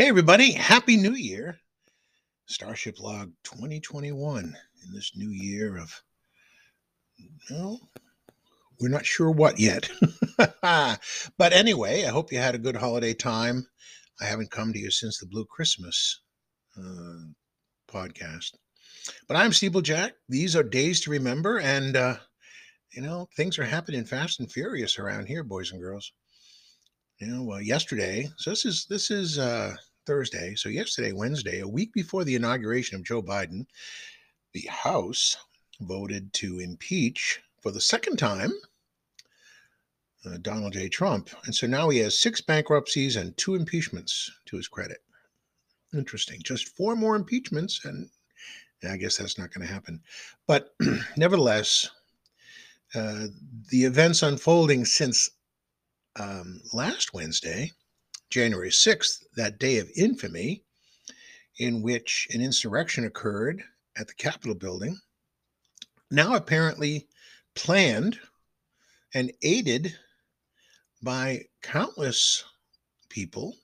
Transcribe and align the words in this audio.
Hey, 0.00 0.08
everybody, 0.08 0.52
Happy 0.52 0.96
New 0.96 1.12
Year. 1.12 1.58
Starship 2.46 2.98
Log 3.00 3.32
2021 3.44 4.44
in 4.46 4.94
this 4.94 5.12
new 5.14 5.28
year 5.28 5.76
of, 5.76 5.92
well, 7.50 7.78
we're 8.80 8.88
not 8.88 9.04
sure 9.04 9.30
what 9.30 9.60
yet. 9.60 9.90
but 10.62 11.52
anyway, 11.52 12.06
I 12.06 12.08
hope 12.08 12.32
you 12.32 12.38
had 12.38 12.54
a 12.54 12.58
good 12.58 12.76
holiday 12.76 13.12
time. 13.12 13.66
I 14.22 14.24
haven't 14.24 14.50
come 14.50 14.72
to 14.72 14.78
you 14.78 14.90
since 14.90 15.18
the 15.18 15.26
Blue 15.26 15.44
Christmas 15.44 16.22
uh, 16.78 17.26
podcast. 17.86 18.52
But 19.28 19.36
I'm 19.36 19.50
Steeplejack. 19.50 20.12
These 20.30 20.56
are 20.56 20.62
days 20.62 21.02
to 21.02 21.10
remember, 21.10 21.58
and, 21.58 21.94
uh, 21.94 22.16
you 22.94 23.02
know, 23.02 23.28
things 23.36 23.58
are 23.58 23.64
happening 23.64 24.06
fast 24.06 24.40
and 24.40 24.50
furious 24.50 24.98
around 24.98 25.26
here, 25.26 25.44
boys 25.44 25.72
and 25.72 25.80
girls. 25.82 26.10
You 27.18 27.26
know, 27.26 27.52
uh, 27.52 27.58
yesterday, 27.58 28.30
so 28.38 28.48
this 28.48 28.64
is, 28.64 28.86
this 28.88 29.10
is, 29.10 29.38
uh, 29.38 29.76
Thursday. 30.10 30.56
So, 30.56 30.68
yesterday, 30.68 31.12
Wednesday, 31.12 31.60
a 31.60 31.68
week 31.68 31.92
before 31.92 32.24
the 32.24 32.34
inauguration 32.34 32.96
of 32.96 33.04
Joe 33.04 33.22
Biden, 33.22 33.64
the 34.52 34.66
House 34.68 35.36
voted 35.80 36.32
to 36.32 36.58
impeach 36.58 37.40
for 37.60 37.70
the 37.70 37.80
second 37.80 38.16
time 38.16 38.50
uh, 40.26 40.36
Donald 40.42 40.72
J. 40.72 40.88
Trump. 40.88 41.30
And 41.44 41.54
so 41.54 41.68
now 41.68 41.90
he 41.90 41.98
has 41.98 42.18
six 42.18 42.40
bankruptcies 42.40 43.14
and 43.14 43.36
two 43.36 43.54
impeachments 43.54 44.28
to 44.46 44.56
his 44.56 44.66
credit. 44.66 44.98
Interesting. 45.94 46.40
Just 46.42 46.76
four 46.76 46.96
more 46.96 47.14
impeachments, 47.14 47.84
and 47.84 48.10
I 48.82 48.96
guess 48.96 49.16
that's 49.16 49.38
not 49.38 49.54
going 49.54 49.64
to 49.64 49.72
happen. 49.72 50.02
But 50.48 50.74
nevertheless, 51.16 51.88
uh, 52.96 53.28
the 53.68 53.84
events 53.84 54.24
unfolding 54.24 54.84
since 54.86 55.30
um, 56.18 56.60
last 56.72 57.14
Wednesday 57.14 57.70
January 58.30 58.70
6th, 58.70 59.24
that 59.36 59.58
day 59.58 59.78
of 59.78 59.90
infamy, 59.96 60.64
in 61.58 61.82
which 61.82 62.28
an 62.32 62.40
insurrection 62.40 63.04
occurred 63.04 63.62
at 63.96 64.06
the 64.06 64.14
Capitol 64.14 64.54
building, 64.54 64.96
now 66.10 66.34
apparently 66.34 67.08
planned 67.54 68.18
and 69.14 69.32
aided 69.42 69.94
by 71.02 71.44
countless 71.62 72.44
people 73.08 73.56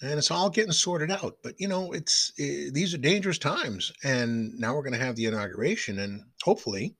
and 0.00 0.12
it's 0.12 0.30
all 0.30 0.48
getting 0.48 0.72
sorted 0.72 1.10
out. 1.10 1.38
But 1.42 1.60
you 1.60 1.68
know 1.68 1.92
it's 1.92 2.32
it, 2.36 2.68
eh, 2.68 2.70
these 2.72 2.94
are 2.94 2.98
dangerous 2.98 3.38
times 3.38 3.92
and 4.04 4.56
now 4.58 4.74
we're 4.74 4.82
going 4.82 4.92
to 4.92 5.04
have 5.04 5.16
the 5.16 5.26
inauguration 5.26 6.00
and 6.00 6.24
hopefully 6.42 6.94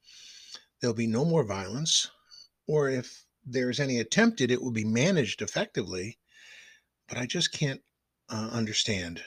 there'll 0.81 0.95
be 0.95 1.06
no 1.06 1.25
more 1.25 1.45
violence 1.45 2.11
or 2.67 2.91
if 2.91 3.25
there's 3.45 3.81
any 3.81 4.00
attempted 4.00 4.50
it 4.50 4.61
will 4.61 4.72
be 4.72 4.84
managed 4.84 5.43
effectively 5.43 6.19
but 7.09 7.19
I 7.19 7.27
just 7.27 7.53
can't 7.53 7.81
uh, 8.28 8.51
understand 8.53 9.23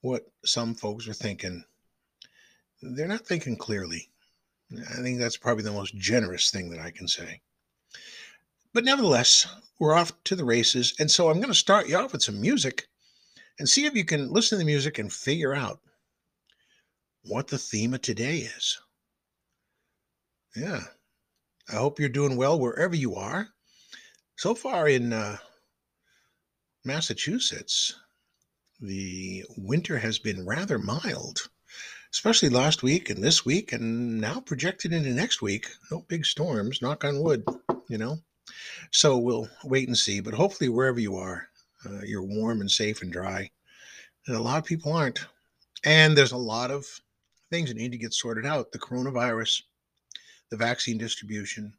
what 0.00 0.22
some 0.44 0.74
folks 0.74 1.08
are 1.08 1.14
thinking. 1.14 1.64
They're 2.82 3.08
not 3.08 3.26
thinking 3.26 3.56
clearly. 3.56 4.08
I 4.72 5.02
think 5.02 5.18
that's 5.18 5.36
probably 5.36 5.64
the 5.64 5.72
most 5.72 5.96
generous 5.96 6.50
thing 6.50 6.70
that 6.70 6.80
I 6.80 6.90
can 6.90 7.08
say. 7.08 7.40
But 8.74 8.84
nevertheless, 8.84 9.46
we're 9.78 9.94
off 9.94 10.12
to 10.24 10.36
the 10.36 10.44
races. 10.44 10.94
And 10.98 11.10
so 11.10 11.30
I'm 11.30 11.38
going 11.38 11.48
to 11.48 11.54
start 11.54 11.88
you 11.88 11.96
off 11.96 12.12
with 12.12 12.22
some 12.22 12.40
music 12.40 12.86
and 13.58 13.68
see 13.68 13.86
if 13.86 13.94
you 13.94 14.04
can 14.04 14.30
listen 14.30 14.56
to 14.56 14.60
the 14.60 14.70
music 14.70 14.98
and 14.98 15.12
figure 15.12 15.54
out 15.54 15.80
what 17.24 17.48
the 17.48 17.58
theme 17.58 17.94
of 17.94 18.02
today 18.02 18.38
is. 18.38 18.78
Yeah. 20.54 20.82
I 21.70 21.76
hope 21.76 21.98
you're 21.98 22.08
doing 22.08 22.36
well 22.36 22.58
wherever 22.58 22.94
you 22.94 23.14
are. 23.14 23.48
So 24.36 24.54
far 24.54 24.88
in 24.88 25.12
uh, 25.12 25.38
Massachusetts, 26.88 27.94
the 28.80 29.44
winter 29.58 29.98
has 29.98 30.18
been 30.18 30.46
rather 30.46 30.78
mild, 30.78 31.50
especially 32.14 32.48
last 32.48 32.82
week 32.82 33.10
and 33.10 33.22
this 33.22 33.44
week, 33.44 33.74
and 33.74 34.18
now 34.18 34.40
projected 34.40 34.94
into 34.94 35.10
next 35.10 35.42
week. 35.42 35.66
No 35.90 36.06
big 36.08 36.24
storms, 36.24 36.80
knock 36.80 37.04
on 37.04 37.20
wood, 37.22 37.44
you 37.90 37.98
know. 37.98 38.20
So 38.90 39.18
we'll 39.18 39.50
wait 39.64 39.86
and 39.86 39.98
see. 39.98 40.20
But 40.20 40.32
hopefully, 40.32 40.70
wherever 40.70 40.98
you 40.98 41.16
are, 41.16 41.48
uh, 41.84 42.00
you're 42.06 42.24
warm 42.24 42.62
and 42.62 42.70
safe 42.70 43.02
and 43.02 43.12
dry. 43.12 43.50
And 44.26 44.34
a 44.34 44.42
lot 44.42 44.56
of 44.56 44.64
people 44.64 44.94
aren't. 44.94 45.26
And 45.84 46.16
there's 46.16 46.32
a 46.32 46.38
lot 46.38 46.70
of 46.70 46.86
things 47.50 47.68
that 47.68 47.76
need 47.76 47.92
to 47.92 47.98
get 47.98 48.14
sorted 48.14 48.46
out 48.46 48.72
the 48.72 48.78
coronavirus, 48.78 49.60
the 50.50 50.56
vaccine 50.56 50.96
distribution, 50.96 51.74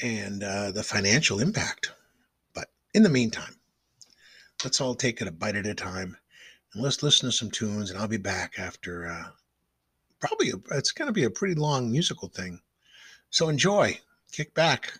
and 0.00 0.42
uh, 0.42 0.72
the 0.72 0.82
financial 0.82 1.38
impact 1.38 1.92
in 2.94 3.02
the 3.02 3.08
meantime, 3.08 3.56
let's 4.62 4.80
all 4.80 4.94
take 4.94 5.20
it 5.20 5.28
a 5.28 5.32
bite 5.32 5.56
at 5.56 5.66
a 5.66 5.74
time 5.74 6.16
and 6.72 6.82
let's 6.82 7.02
listen 7.02 7.28
to 7.28 7.36
some 7.36 7.50
tunes. 7.50 7.90
And 7.90 7.98
I'll 7.98 8.08
be 8.08 8.16
back 8.16 8.58
after 8.58 9.06
uh, 9.08 9.30
probably 10.20 10.50
a, 10.50 10.76
it's 10.76 10.92
going 10.92 11.08
to 11.08 11.12
be 11.12 11.24
a 11.24 11.30
pretty 11.30 11.56
long 11.56 11.90
musical 11.90 12.28
thing. 12.28 12.60
So 13.30 13.48
enjoy, 13.48 13.98
kick 14.30 14.54
back 14.54 14.92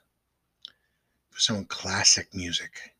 for 1.30 1.40
some 1.40 1.64
classic 1.66 2.34
music 2.34 2.94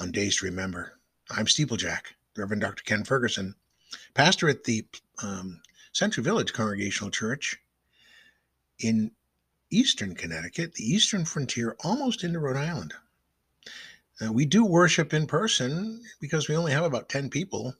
on 0.00 0.10
Days 0.10 0.38
to 0.38 0.46
Remember. 0.46 0.98
I'm 1.30 1.44
Steeplejack, 1.44 2.14
Reverend 2.36 2.62
Dr. 2.62 2.82
Ken 2.84 3.04
Ferguson, 3.04 3.54
pastor 4.14 4.48
at 4.48 4.64
the 4.64 4.86
um, 5.22 5.60
Central 5.92 6.24
Village 6.24 6.54
Congregational 6.54 7.10
Church 7.10 7.58
in 8.78 9.10
Eastern 9.70 10.14
Connecticut, 10.14 10.74
the 10.74 10.84
eastern 10.84 11.26
frontier, 11.26 11.76
almost 11.84 12.24
into 12.24 12.40
Rhode 12.40 12.56
Island. 12.56 12.94
We 14.28 14.44
do 14.44 14.64
worship 14.66 15.14
in 15.14 15.26
person 15.26 16.02
because 16.20 16.48
we 16.48 16.56
only 16.56 16.72
have 16.72 16.84
about 16.84 17.08
10 17.08 17.30
people, 17.30 17.74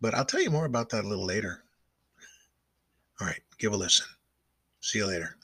but 0.00 0.14
I'll 0.14 0.24
tell 0.24 0.40
you 0.40 0.50
more 0.50 0.64
about 0.64 0.90
that 0.90 1.04
a 1.04 1.08
little 1.08 1.26
later. 1.26 1.64
All 3.20 3.26
right, 3.26 3.40
give 3.58 3.72
a 3.72 3.76
listen. 3.76 4.06
See 4.80 4.98
you 4.98 5.06
later. 5.06 5.36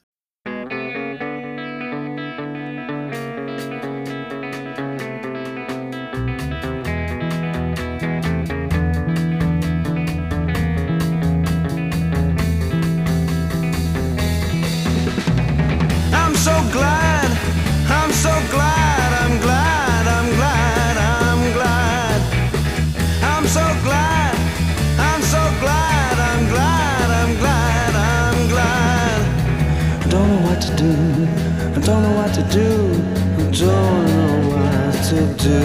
do. 35.43 35.59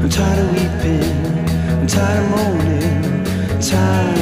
I'm 0.00 0.08
tired 0.08 0.38
of 0.38 0.52
weeping, 0.52 1.36
I'm 1.80 1.86
tired 1.86 2.22
of 2.22 2.30
moaning, 2.30 3.26
I'm 3.50 3.60
tired. 3.60 4.17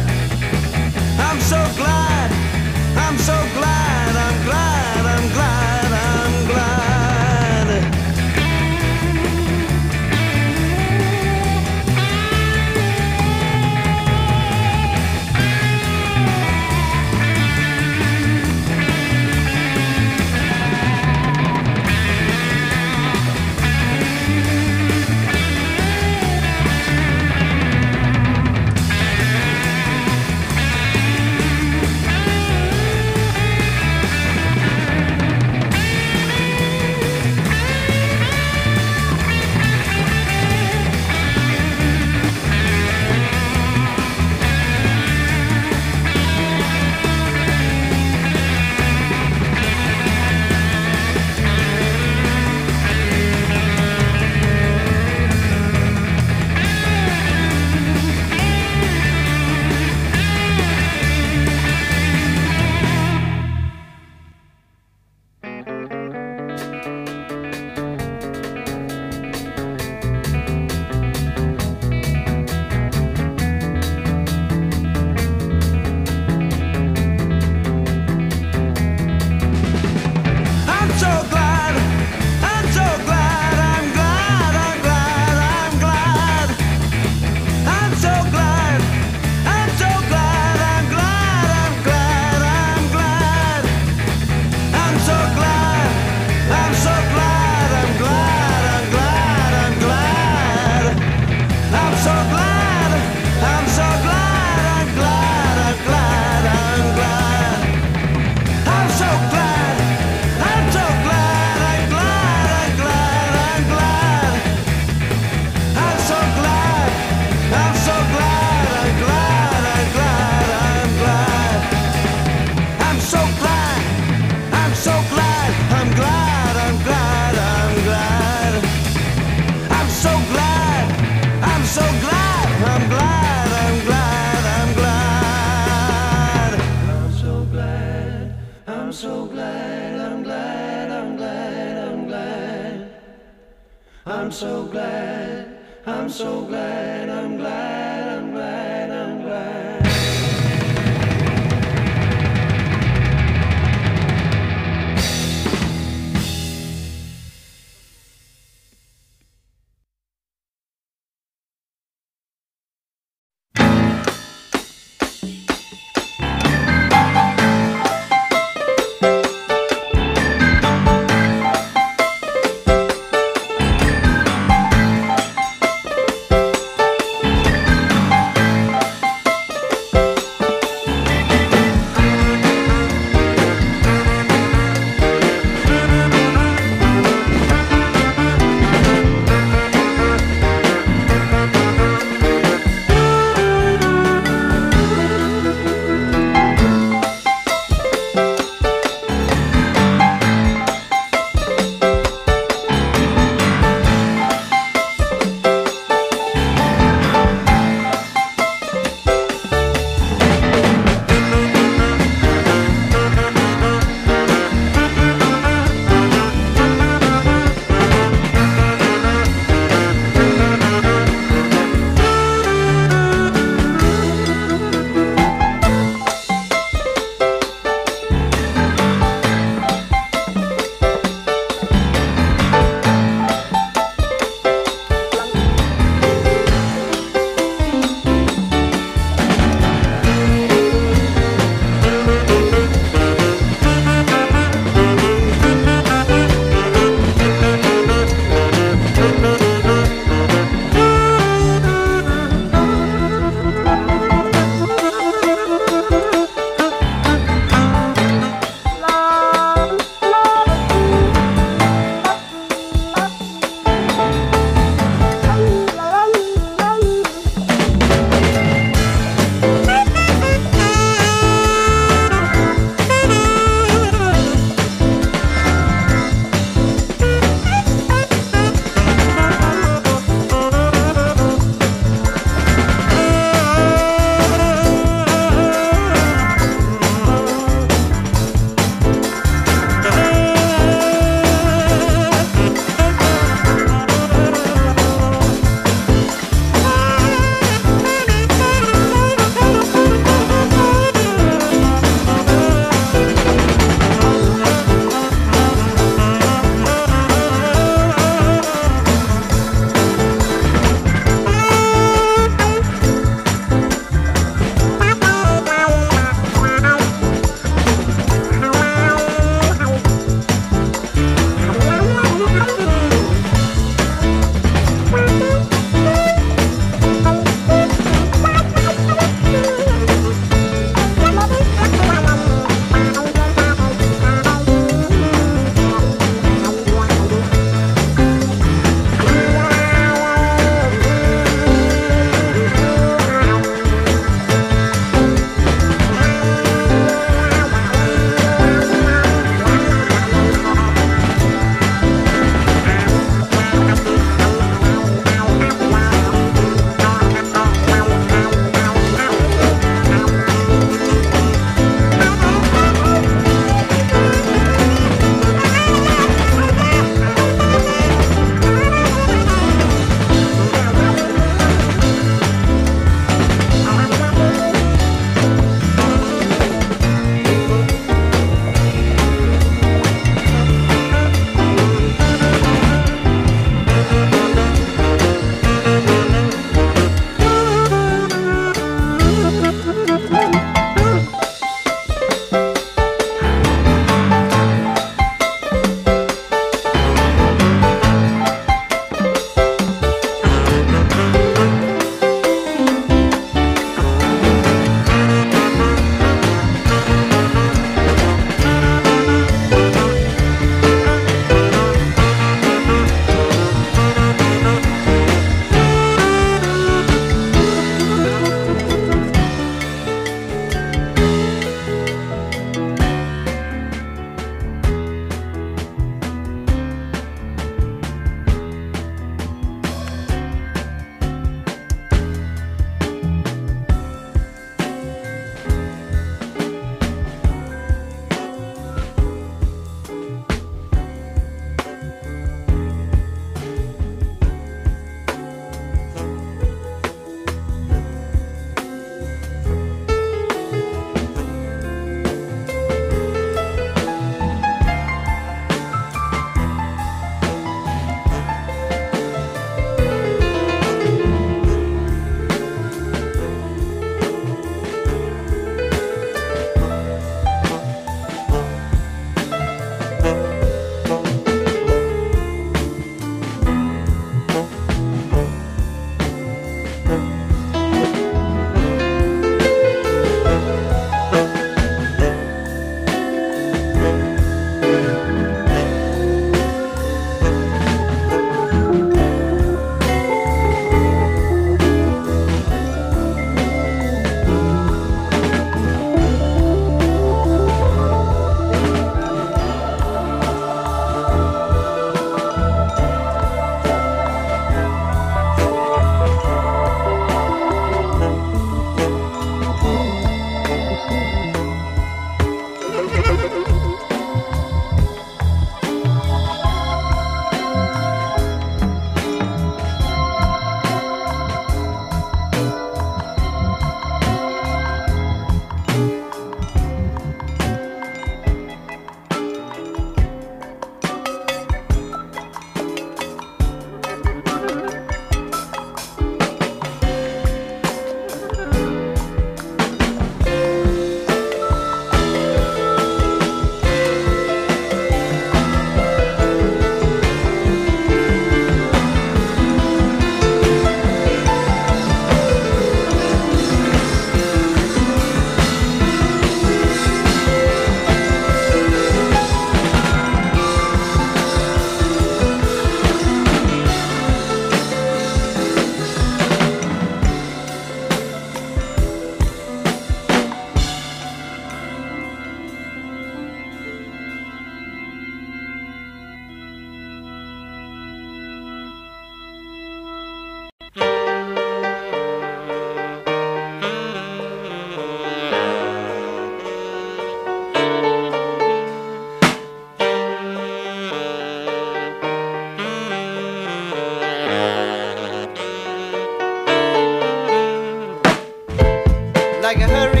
Like 599.53 599.59
a 599.59 599.67
hurricane 599.67 600.00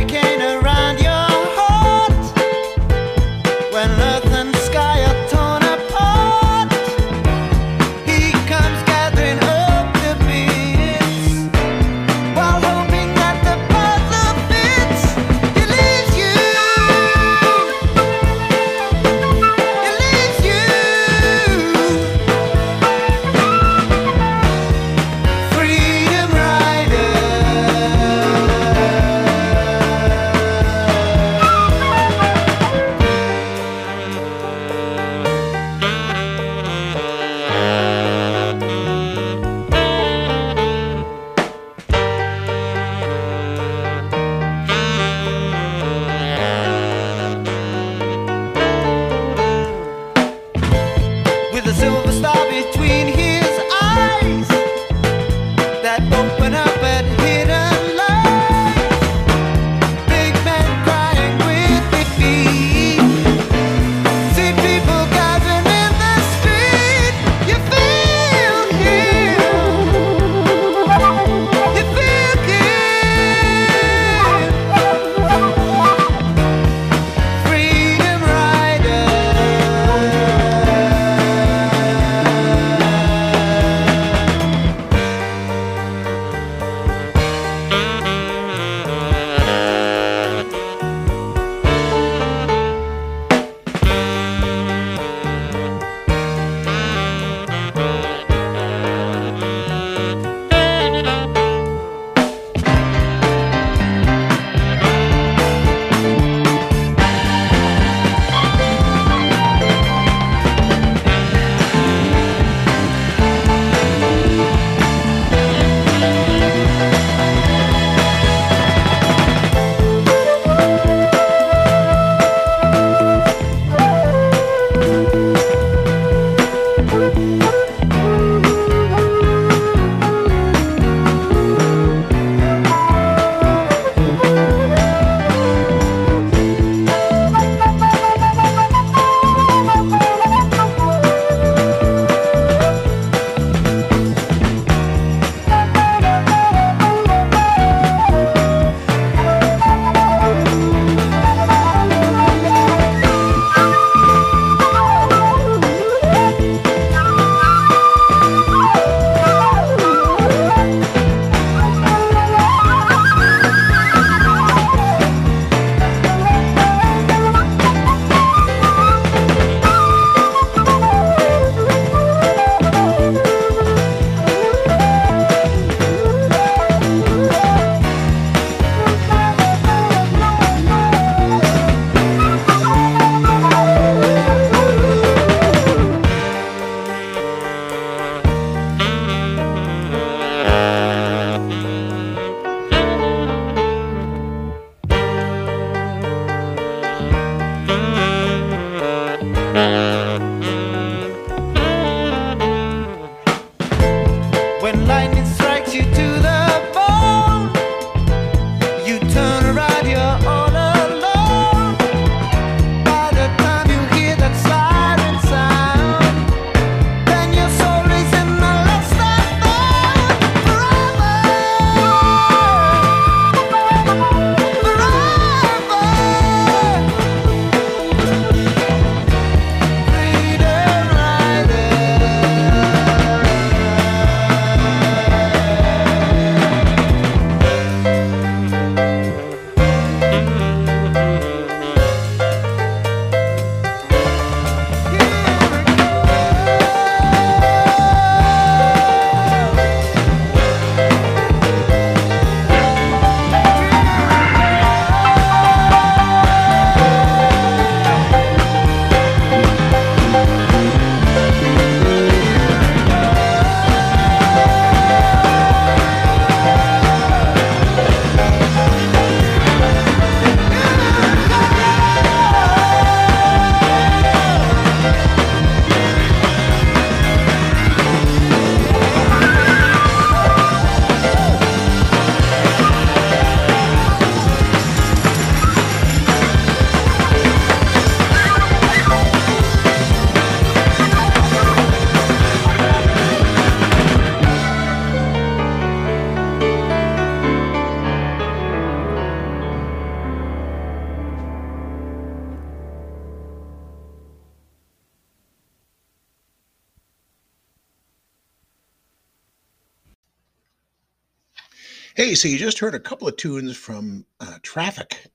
Hey, 312.11 312.15
so 312.15 312.27
you 312.27 312.37
just 312.37 312.59
heard 312.59 312.75
a 312.75 312.79
couple 312.81 313.07
of 313.07 313.15
tunes 313.15 313.55
from 313.55 314.05
uh, 314.19 314.37
Traffic 314.43 315.13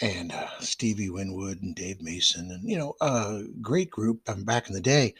and 0.00 0.32
uh, 0.32 0.48
Stevie 0.58 1.10
Winwood 1.10 1.62
and 1.62 1.76
Dave 1.76 2.02
Mason, 2.02 2.50
and 2.50 2.68
you 2.68 2.76
know, 2.76 2.96
a 3.00 3.44
great 3.62 3.88
group 3.88 4.28
um, 4.28 4.42
back 4.42 4.66
in 4.66 4.74
the 4.74 4.80
day. 4.80 5.14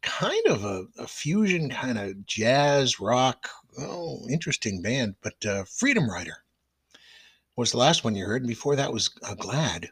Kind 0.00 0.46
of 0.46 0.64
a, 0.64 0.86
a 0.96 1.06
fusion, 1.06 1.68
kind 1.68 1.98
of 1.98 2.24
jazz 2.24 2.98
rock. 2.98 3.50
Oh, 3.78 4.26
interesting 4.30 4.80
band, 4.80 5.16
but 5.20 5.44
uh, 5.44 5.64
Freedom 5.64 6.08
Rider 6.08 6.38
was 7.54 7.72
the 7.72 7.76
last 7.76 8.02
one 8.02 8.14
you 8.14 8.24
heard, 8.24 8.40
and 8.40 8.48
before 8.48 8.76
that 8.76 8.94
was 8.94 9.10
uh, 9.24 9.34
Glad, 9.34 9.90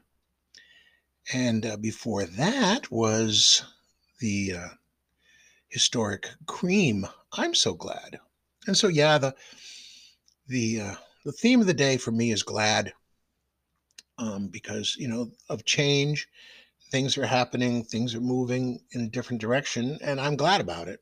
and 1.30 1.66
uh, 1.66 1.76
before 1.76 2.24
that 2.24 2.90
was 2.90 3.62
the 4.18 4.54
uh, 4.56 4.68
historic 5.68 6.30
Cream. 6.46 7.06
I'm 7.34 7.52
so 7.52 7.74
glad, 7.74 8.18
and 8.66 8.78
so 8.78 8.88
yeah, 8.88 9.18
the 9.18 9.34
the 10.46 10.80
uh, 10.80 10.94
the 11.24 11.32
theme 11.32 11.60
of 11.60 11.66
the 11.66 11.74
day 11.74 11.96
for 11.96 12.10
me 12.10 12.30
is 12.30 12.42
glad 12.42 12.92
um, 14.18 14.48
because 14.48 14.96
you 14.98 15.08
know 15.08 15.30
of 15.48 15.64
change 15.64 16.28
things 16.90 17.16
are 17.18 17.26
happening 17.26 17.82
things 17.82 18.14
are 18.14 18.20
moving 18.20 18.80
in 18.92 19.02
a 19.02 19.08
different 19.08 19.40
direction 19.40 19.98
and 20.02 20.20
i'm 20.20 20.36
glad 20.36 20.60
about 20.60 20.88
it. 20.88 21.00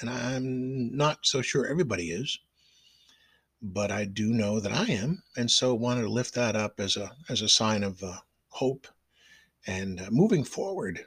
And 0.00 0.10
i'm 0.10 0.96
not 0.96 1.18
so 1.22 1.42
sure 1.42 1.66
everybody 1.66 2.10
is 2.10 2.38
but 3.62 3.90
i 3.90 4.04
do 4.04 4.32
know 4.32 4.60
that 4.60 4.72
i 4.72 4.84
am 4.84 5.22
and 5.36 5.50
so 5.50 5.74
wanted 5.74 6.02
to 6.02 6.08
lift 6.08 6.34
that 6.34 6.56
up 6.56 6.80
as 6.80 6.96
a 6.96 7.10
as 7.28 7.42
a 7.42 7.48
sign 7.48 7.82
of 7.82 8.02
uh, 8.02 8.16
hope 8.48 8.86
and 9.66 10.00
uh, 10.00 10.10
moving 10.10 10.44
forward 10.44 11.04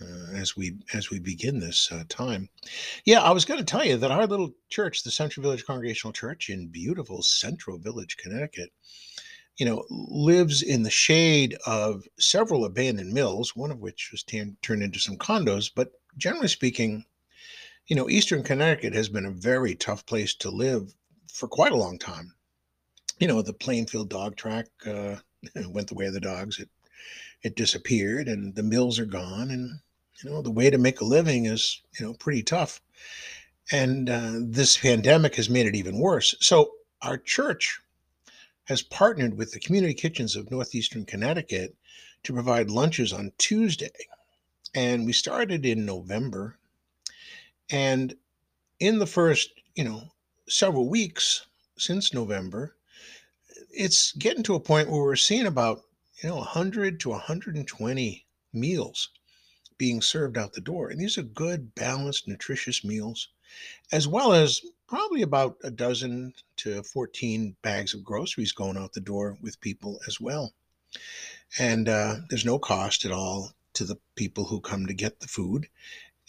uh, 0.00 0.34
as 0.34 0.56
we 0.56 0.76
as 0.92 1.10
we 1.10 1.18
begin 1.18 1.60
this 1.60 1.90
uh, 1.92 2.04
time. 2.08 2.48
Yeah, 3.04 3.22
I 3.22 3.30
was 3.30 3.44
going 3.44 3.58
to 3.58 3.64
tell 3.64 3.84
you 3.84 3.96
that 3.96 4.10
our 4.10 4.26
little 4.26 4.52
church, 4.68 5.02
the 5.02 5.10
Central 5.10 5.42
Village 5.42 5.64
Congregational 5.64 6.12
Church 6.12 6.50
in 6.50 6.68
beautiful 6.68 7.22
Central 7.22 7.78
Village, 7.78 8.16
Connecticut, 8.16 8.70
you 9.56 9.66
know, 9.66 9.84
lives 9.90 10.62
in 10.62 10.82
the 10.82 10.90
shade 10.90 11.56
of 11.66 12.04
several 12.18 12.64
abandoned 12.64 13.12
mills, 13.12 13.54
one 13.54 13.70
of 13.70 13.80
which 13.80 14.10
was 14.10 14.22
t- 14.22 14.56
turned 14.62 14.82
into 14.82 14.98
some 14.98 15.16
condos. 15.16 15.70
But 15.74 15.92
generally 16.16 16.48
speaking, 16.48 17.04
you 17.86 17.96
know, 17.96 18.08
Eastern 18.08 18.42
Connecticut 18.42 18.94
has 18.94 19.08
been 19.08 19.26
a 19.26 19.30
very 19.30 19.74
tough 19.74 20.04
place 20.06 20.34
to 20.36 20.50
live 20.50 20.92
for 21.32 21.48
quite 21.48 21.72
a 21.72 21.76
long 21.76 21.98
time. 21.98 22.34
You 23.18 23.28
know, 23.28 23.42
the 23.42 23.52
Plainfield 23.52 24.08
dog 24.08 24.36
track 24.36 24.66
uh, 24.86 25.16
went 25.68 25.88
the 25.88 25.94
way 25.94 26.06
of 26.06 26.14
the 26.14 26.20
dogs. 26.20 26.58
It 26.58 26.68
it 27.44 27.54
disappeared, 27.54 28.26
and 28.26 28.54
the 28.54 28.62
mills 28.62 28.98
are 28.98 29.06
gone, 29.06 29.50
and 29.50 29.78
you 30.22 30.30
know, 30.30 30.42
the 30.42 30.50
way 30.50 30.70
to 30.70 30.78
make 30.78 31.00
a 31.00 31.04
living 31.04 31.46
is 31.46 31.82
you 31.98 32.04
know 32.04 32.14
pretty 32.14 32.42
tough. 32.42 32.80
And 33.70 34.10
uh, 34.10 34.32
this 34.40 34.76
pandemic 34.76 35.36
has 35.36 35.48
made 35.48 35.66
it 35.66 35.76
even 35.76 35.98
worse. 35.98 36.34
So 36.40 36.72
our 37.02 37.18
church 37.18 37.80
has 38.64 38.82
partnered 38.82 39.36
with 39.36 39.52
the 39.52 39.60
community 39.60 39.94
kitchens 39.94 40.36
of 40.36 40.50
northeastern 40.50 41.04
Connecticut 41.04 41.76
to 42.24 42.32
provide 42.32 42.70
lunches 42.70 43.12
on 43.12 43.32
Tuesday. 43.38 43.92
And 44.74 45.06
we 45.06 45.12
started 45.12 45.64
in 45.64 45.86
November. 45.86 46.58
And 47.70 48.14
in 48.80 48.98
the 48.98 49.06
first, 49.06 49.50
you 49.74 49.84
know, 49.84 50.02
several 50.48 50.88
weeks 50.88 51.46
since 51.76 52.12
November, 52.12 52.76
it's 53.70 54.12
getting 54.12 54.42
to 54.44 54.54
a 54.54 54.60
point 54.60 54.90
where 54.90 55.02
we're 55.02 55.16
seeing 55.16 55.46
about, 55.46 55.82
you 56.22 56.28
know, 56.28 56.36
100 56.36 57.00
to 57.00 57.10
120 57.10 58.26
meals 58.52 59.10
being 59.76 60.00
served 60.00 60.38
out 60.38 60.52
the 60.52 60.60
door. 60.60 60.88
And 60.90 61.00
these 61.00 61.18
are 61.18 61.22
good, 61.22 61.74
balanced, 61.74 62.28
nutritious 62.28 62.84
meals, 62.84 63.28
as 63.92 64.06
well 64.06 64.32
as 64.32 64.60
probably 64.86 65.22
about 65.22 65.56
a 65.64 65.70
dozen 65.70 66.32
to 66.56 66.82
14 66.82 67.56
bags 67.62 67.94
of 67.94 68.04
groceries 68.04 68.52
going 68.52 68.76
out 68.76 68.92
the 68.92 69.00
door 69.00 69.36
with 69.40 69.60
people 69.60 69.98
as 70.06 70.20
well. 70.20 70.52
And 71.58 71.88
uh, 71.88 72.16
there's 72.28 72.44
no 72.44 72.58
cost 72.58 73.04
at 73.04 73.12
all 73.12 73.52
to 73.74 73.84
the 73.84 73.98
people 74.14 74.44
who 74.44 74.60
come 74.60 74.86
to 74.86 74.94
get 74.94 75.20
the 75.20 75.28
food. 75.28 75.66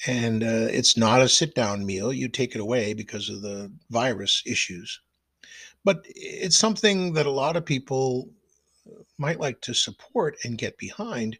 And 0.07 0.43
uh, 0.43 0.67
it's 0.71 0.97
not 0.97 1.21
a 1.21 1.29
sit 1.29 1.55
down 1.55 1.85
meal. 1.85 2.11
You 2.11 2.27
take 2.27 2.55
it 2.55 2.61
away 2.61 2.93
because 2.93 3.29
of 3.29 3.41
the 3.41 3.71
virus 3.89 4.43
issues. 4.45 4.99
But 5.83 6.03
it's 6.07 6.57
something 6.57 7.13
that 7.13 7.27
a 7.27 7.31
lot 7.31 7.55
of 7.55 7.65
people 7.65 8.29
might 9.17 9.39
like 9.39 9.61
to 9.61 9.73
support 9.73 10.37
and 10.43 10.57
get 10.57 10.77
behind. 10.77 11.37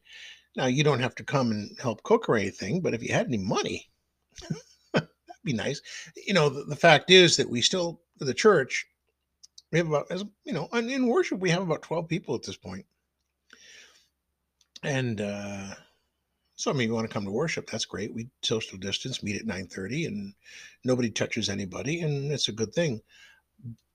Now, 0.56 0.68
you 0.68 0.84
don't 0.84 1.02
have 1.02 1.16
to 1.16 1.24
come 1.24 1.52
and 1.52 1.78
help 1.80 2.04
cook 2.04 2.30
or 2.30 2.38
anything, 2.38 2.82
but 2.82 2.94
if 2.94 3.04
you 3.04 3.14
had 3.14 3.28
any 3.28 3.38
money, 3.38 3.90
that'd 4.94 5.10
be 5.44 5.54
nice. 5.54 5.82
You 6.26 6.34
know, 6.34 6.50
the, 6.50 6.64
the 6.64 6.76
fact 6.76 7.12
is 7.12 7.38
that 7.38 7.50
we 7.50 7.62
still, 7.62 8.02
the 8.20 8.34
church, 8.34 8.88
we 9.72 9.80
have 9.80 9.90
about, 9.90 10.08
as 10.10 10.24
you 10.46 10.54
know, 10.54 10.70
in 10.74 11.08
worship, 11.08 11.40
we 11.40 11.50
have 11.50 11.62
about 11.62 11.82
12 11.82 12.08
people 12.08 12.36
at 12.36 12.44
this 12.44 12.58
point. 12.58 12.86
And 14.84 15.20
uh, 15.20 15.76
so, 16.56 16.72
I 16.72 16.74
mean, 16.74 16.88
you 16.88 16.94
want 16.94 17.08
to 17.10 17.14
come 17.14 17.26
to 17.26 17.32
worship, 17.32 17.70
that's 17.70 17.86
great. 17.86 18.14
We 18.14 18.30
social 18.42 18.78
distance, 18.78 19.24
meet 19.24 19.36
at 19.36 19.48
9.30 19.48 20.08
and 20.08 20.34
nobody 20.84 21.10
touches 21.10 21.50
anybody 21.50 22.02
and 22.02 22.32
it's 22.32 22.48
a 22.48 22.54
good 22.54 22.74
thing. 22.74 23.02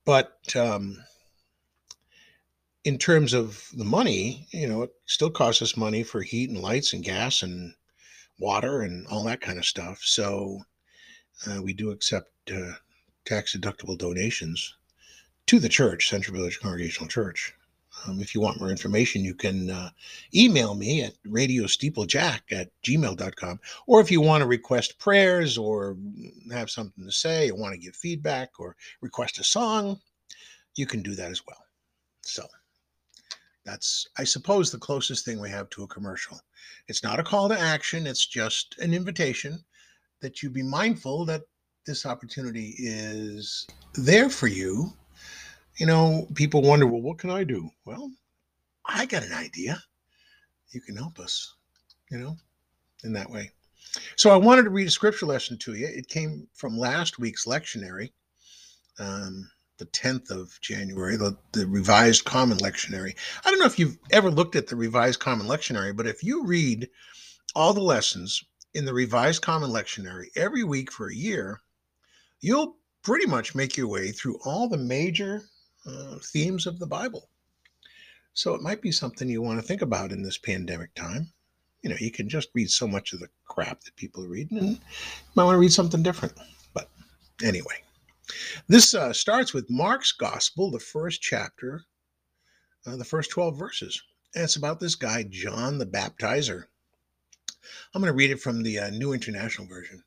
But 0.05 0.55
um, 0.55 0.97
in 2.83 2.97
terms 2.97 3.33
of 3.33 3.67
the 3.73 3.85
money, 3.85 4.47
you 4.51 4.67
know, 4.67 4.83
it 4.83 4.91
still 5.05 5.29
costs 5.29 5.61
us 5.61 5.77
money 5.77 6.03
for 6.03 6.21
heat 6.21 6.49
and 6.49 6.61
lights 6.61 6.93
and 6.93 7.03
gas 7.03 7.43
and 7.43 7.73
water 8.39 8.81
and 8.81 9.05
all 9.07 9.23
that 9.23 9.41
kind 9.41 9.59
of 9.59 9.65
stuff. 9.65 10.01
So 10.03 10.59
uh, 11.47 11.61
we 11.61 11.73
do 11.73 11.91
accept 11.91 12.31
uh, 12.51 12.73
tax 13.25 13.55
deductible 13.55 13.97
donations 13.97 14.75
to 15.47 15.59
the 15.59 15.69
church, 15.69 16.09
Central 16.09 16.35
Village 16.35 16.59
Congregational 16.59 17.07
Church. 17.07 17.53
Um, 18.07 18.19
if 18.19 18.33
you 18.33 18.41
want 18.41 18.59
more 18.59 18.71
information, 18.71 19.23
you 19.23 19.35
can 19.35 19.69
uh, 19.69 19.89
email 20.33 20.73
me 20.73 21.03
at 21.03 21.13
radiosteeplejack 21.27 22.39
at 22.51 22.69
gmail.com. 22.83 23.59
Or 23.85 24.01
if 24.01 24.09
you 24.09 24.21
want 24.21 24.41
to 24.41 24.47
request 24.47 24.97
prayers 24.97 25.57
or 25.57 25.97
have 26.51 26.71
something 26.71 27.03
to 27.03 27.11
say 27.11 27.49
or 27.49 27.57
want 27.57 27.73
to 27.73 27.79
give 27.79 27.95
feedback 27.95 28.59
or 28.59 28.75
request 29.01 29.39
a 29.39 29.43
song, 29.43 29.99
you 30.75 30.85
can 30.87 31.01
do 31.01 31.15
that 31.15 31.31
as 31.31 31.45
well. 31.45 31.63
So 32.21 32.45
that's, 33.65 34.07
I 34.17 34.23
suppose, 34.23 34.71
the 34.71 34.77
closest 34.77 35.25
thing 35.25 35.39
we 35.39 35.49
have 35.49 35.69
to 35.71 35.83
a 35.83 35.87
commercial. 35.87 36.39
It's 36.87 37.03
not 37.03 37.19
a 37.19 37.23
call 37.23 37.49
to 37.49 37.59
action, 37.59 38.07
it's 38.07 38.25
just 38.25 38.77
an 38.79 38.93
invitation 38.93 39.63
that 40.21 40.41
you 40.41 40.49
be 40.49 40.63
mindful 40.63 41.25
that 41.25 41.43
this 41.85 42.05
opportunity 42.05 42.75
is 42.77 43.67
there 43.93 44.29
for 44.29 44.47
you. 44.47 44.93
You 45.77 45.85
know, 45.85 46.27
people 46.35 46.61
wonder, 46.61 46.85
well, 46.85 47.01
what 47.01 47.17
can 47.17 47.31
I 47.31 47.43
do? 47.43 47.69
Well, 47.85 48.11
I 48.85 49.05
got 49.05 49.23
an 49.23 49.33
idea. 49.33 49.81
You 50.71 50.81
can 50.81 50.95
help 50.95 51.19
us, 51.19 51.55
you 52.11 52.17
know, 52.17 52.37
in 53.03 53.13
that 53.13 53.29
way. 53.29 53.51
So 54.15 54.29
I 54.29 54.37
wanted 54.37 54.63
to 54.63 54.69
read 54.69 54.87
a 54.87 54.91
scripture 54.91 55.25
lesson 55.25 55.57
to 55.59 55.73
you. 55.73 55.87
It 55.87 56.07
came 56.07 56.47
from 56.53 56.77
last 56.77 57.19
week's 57.19 57.45
lectionary, 57.45 58.11
um, 58.99 59.49
the 59.81 59.87
10th 59.87 60.29
of 60.29 60.61
January, 60.61 61.15
the, 61.15 61.35
the 61.53 61.65
Revised 61.65 62.23
Common 62.23 62.59
Lectionary. 62.59 63.15
I 63.43 63.49
don't 63.49 63.57
know 63.57 63.65
if 63.65 63.79
you've 63.79 63.97
ever 64.11 64.29
looked 64.29 64.55
at 64.55 64.67
the 64.67 64.75
Revised 64.75 65.19
Common 65.19 65.47
Lectionary, 65.47 65.95
but 65.95 66.05
if 66.05 66.23
you 66.23 66.45
read 66.45 66.87
all 67.55 67.73
the 67.73 67.81
lessons 67.81 68.43
in 68.75 68.85
the 68.85 68.93
Revised 68.93 69.41
Common 69.41 69.71
Lectionary 69.71 70.27
every 70.35 70.63
week 70.63 70.91
for 70.91 71.09
a 71.09 71.15
year, 71.15 71.61
you'll 72.41 72.77
pretty 73.01 73.25
much 73.25 73.55
make 73.55 73.75
your 73.75 73.87
way 73.87 74.11
through 74.11 74.37
all 74.45 74.69
the 74.69 74.77
major 74.77 75.41
uh, 75.87 76.17
themes 76.21 76.67
of 76.67 76.77
the 76.77 76.85
Bible. 76.85 77.27
So 78.35 78.53
it 78.53 78.61
might 78.61 78.83
be 78.83 78.91
something 78.91 79.27
you 79.27 79.41
want 79.41 79.59
to 79.59 79.67
think 79.67 79.81
about 79.81 80.11
in 80.11 80.21
this 80.21 80.37
pandemic 80.37 80.93
time. 80.93 81.33
You 81.81 81.89
know, 81.89 81.97
you 81.99 82.11
can 82.11 82.29
just 82.29 82.49
read 82.53 82.69
so 82.69 82.87
much 82.87 83.13
of 83.13 83.19
the 83.19 83.29
crap 83.45 83.81
that 83.81 83.95
people 83.95 84.23
are 84.23 84.29
reading, 84.29 84.59
and 84.59 84.69
you 84.69 84.77
might 85.33 85.45
want 85.45 85.55
to 85.55 85.59
read 85.59 85.73
something 85.73 86.03
different. 86.03 86.35
But 86.71 86.87
anyway, 87.43 87.81
this 88.67 88.93
uh, 88.93 89.13
starts 89.13 89.53
with 89.53 89.69
Mark's 89.69 90.11
Gospel, 90.11 90.71
the 90.71 90.79
first 90.79 91.21
chapter, 91.21 91.83
uh, 92.85 92.95
the 92.95 93.05
first 93.05 93.29
12 93.31 93.57
verses. 93.57 94.01
And 94.33 94.43
it's 94.43 94.55
about 94.55 94.79
this 94.79 94.95
guy, 94.95 95.23
John 95.23 95.77
the 95.77 95.85
Baptizer. 95.85 96.65
I'm 97.93 98.01
going 98.01 98.11
to 98.11 98.17
read 98.17 98.31
it 98.31 98.41
from 98.41 98.63
the 98.63 98.79
uh, 98.79 98.89
New 98.89 99.13
International 99.13 99.67
Version. 99.67 100.03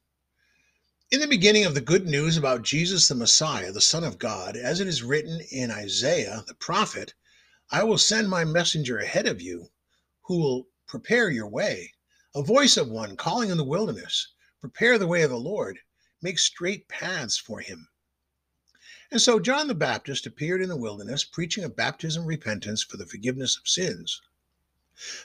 In 1.10 1.20
the 1.20 1.26
beginning 1.28 1.64
of 1.64 1.74
the 1.74 1.80
good 1.80 2.06
news 2.06 2.36
about 2.36 2.62
Jesus 2.62 3.06
the 3.06 3.14
Messiah, 3.14 3.70
the 3.70 3.80
Son 3.80 4.02
of 4.02 4.18
God, 4.18 4.56
as 4.56 4.80
it 4.80 4.88
is 4.88 5.02
written 5.02 5.40
in 5.52 5.70
Isaiah 5.70 6.42
the 6.46 6.54
prophet, 6.54 7.14
I 7.70 7.84
will 7.84 7.98
send 7.98 8.28
my 8.28 8.44
messenger 8.44 8.98
ahead 8.98 9.28
of 9.28 9.40
you 9.40 9.70
who 10.22 10.38
will 10.38 10.68
prepare 10.86 11.30
your 11.30 11.48
way. 11.48 11.92
A 12.34 12.42
voice 12.42 12.76
of 12.76 12.88
one 12.88 13.16
calling 13.16 13.50
in 13.50 13.56
the 13.56 13.64
wilderness, 13.64 14.34
prepare 14.60 14.98
the 14.98 15.06
way 15.06 15.22
of 15.22 15.30
the 15.30 15.38
Lord, 15.38 15.78
make 16.22 16.38
straight 16.38 16.88
paths 16.88 17.36
for 17.36 17.60
him. 17.60 17.86
And 19.14 19.22
so 19.22 19.38
John 19.38 19.68
the 19.68 19.76
Baptist 19.76 20.26
appeared 20.26 20.60
in 20.60 20.68
the 20.68 20.76
wilderness, 20.76 21.22
preaching 21.22 21.62
a 21.62 21.68
baptism 21.68 22.26
repentance 22.26 22.82
for 22.82 22.96
the 22.96 23.06
forgiveness 23.06 23.56
of 23.56 23.68
sins. 23.68 24.20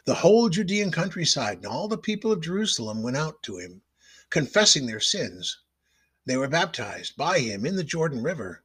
The 0.06 0.14
whole 0.14 0.48
Judean 0.50 0.92
countryside 0.92 1.58
and 1.58 1.66
all 1.66 1.88
the 1.88 1.98
people 1.98 2.32
of 2.32 2.40
Jerusalem 2.40 3.02
went 3.02 3.18
out 3.18 3.42
to 3.42 3.58
him, 3.58 3.82
confessing 4.30 4.86
their 4.86 5.00
sins. 5.00 5.58
They 6.24 6.38
were 6.38 6.48
baptized 6.48 7.18
by 7.18 7.40
him 7.40 7.66
in 7.66 7.78
the 7.78 7.84
Jordan 7.84 8.22
River. 8.22 8.64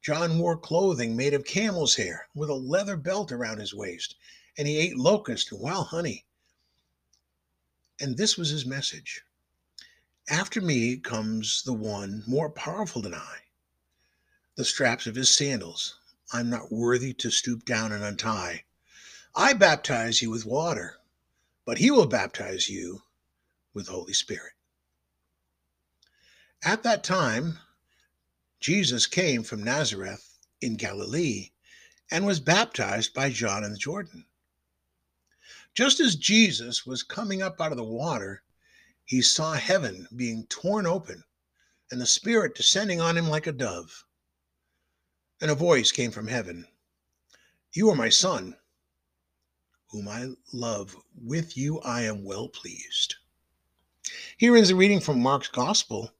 John 0.00 0.38
wore 0.38 0.56
clothing 0.56 1.16
made 1.16 1.34
of 1.34 1.44
camel's 1.44 1.96
hair 1.96 2.28
with 2.32 2.48
a 2.48 2.54
leather 2.54 2.96
belt 2.96 3.32
around 3.32 3.58
his 3.58 3.74
waist, 3.74 4.14
and 4.56 4.68
he 4.68 4.76
ate 4.76 4.96
locust 4.96 5.50
and 5.50 5.60
wild 5.60 5.88
honey. 5.88 6.26
And 7.98 8.16
this 8.16 8.38
was 8.38 8.50
his 8.50 8.64
message 8.64 9.24
After 10.28 10.60
me 10.60 10.96
comes 10.96 11.64
the 11.64 11.72
one 11.72 12.22
more 12.28 12.50
powerful 12.50 13.02
than 13.02 13.14
I. 13.14 13.40
The 14.56 14.64
straps 14.64 15.08
of 15.08 15.16
his 15.16 15.30
sandals 15.30 15.98
I'm 16.32 16.48
not 16.48 16.70
worthy 16.70 17.12
to 17.14 17.30
stoop 17.32 17.64
down 17.64 17.90
and 17.90 18.04
untie. 18.04 18.64
I 19.34 19.52
baptize 19.52 20.22
you 20.22 20.30
with 20.30 20.46
water, 20.46 21.00
but 21.64 21.78
he 21.78 21.90
will 21.90 22.06
baptize 22.06 22.68
you 22.68 23.02
with 23.72 23.88
Holy 23.88 24.12
Spirit. 24.12 24.52
At 26.62 26.84
that 26.84 27.02
time, 27.02 27.58
Jesus 28.60 29.08
came 29.08 29.42
from 29.42 29.64
Nazareth 29.64 30.38
in 30.60 30.76
Galilee 30.76 31.50
and 32.08 32.24
was 32.24 32.38
baptized 32.38 33.12
by 33.12 33.30
John 33.30 33.64
in 33.64 33.72
the 33.72 33.76
Jordan. 33.76 34.24
Just 35.74 35.98
as 35.98 36.14
Jesus 36.14 36.86
was 36.86 37.02
coming 37.02 37.42
up 37.42 37.60
out 37.60 37.72
of 37.72 37.76
the 37.76 37.82
water, 37.82 38.44
he 39.04 39.20
saw 39.20 39.54
heaven 39.54 40.06
being 40.14 40.46
torn 40.46 40.86
open 40.86 41.24
and 41.90 42.00
the 42.00 42.06
Spirit 42.06 42.54
descending 42.54 43.00
on 43.00 43.18
him 43.18 43.28
like 43.28 43.48
a 43.48 43.52
dove. 43.52 44.04
And 45.44 45.50
a 45.50 45.54
voice 45.54 45.92
came 45.92 46.10
from 46.10 46.28
heaven 46.28 46.66
You 47.74 47.90
are 47.90 47.94
my 47.94 48.08
Son, 48.08 48.56
whom 49.90 50.08
I 50.08 50.30
love. 50.54 50.96
With 51.22 51.54
you 51.54 51.80
I 51.80 52.00
am 52.04 52.24
well 52.24 52.48
pleased. 52.48 53.16
Here 54.38 54.56
is 54.56 54.70
a 54.70 54.74
reading 54.74 55.00
from 55.00 55.20
Mark's 55.20 55.48
Gospel. 55.48 56.10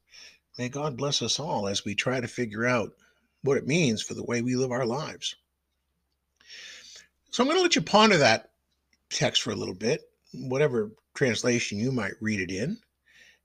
May 0.59 0.69
God 0.69 0.99
bless 0.99 1.23
us 1.23 1.41
all 1.41 1.69
as 1.69 1.87
we 1.87 1.95
try 1.95 2.21
to 2.21 2.29
figure 2.29 2.67
out 2.67 2.93
what 3.41 3.57
it 3.57 3.67
means 3.67 4.03
for 4.03 4.13
the 4.13 4.25
way 4.25 4.43
we 4.43 4.57
live 4.57 4.71
our 4.71 4.85
lives. 4.85 5.37
So 7.31 7.43
I'm 7.43 7.49
going 7.49 7.59
to 7.59 7.63
let 7.63 7.77
you 7.77 7.81
ponder 7.81 8.19
that 8.19 8.51
text 9.09 9.41
for 9.41 9.53
a 9.53 9.57
little 9.57 9.73
bit, 9.73 10.03
whatever 10.35 10.93
translation 11.15 11.79
you 11.79 11.93
might 11.93 12.21
read 12.21 12.41
it 12.41 12.51
in. 12.51 12.77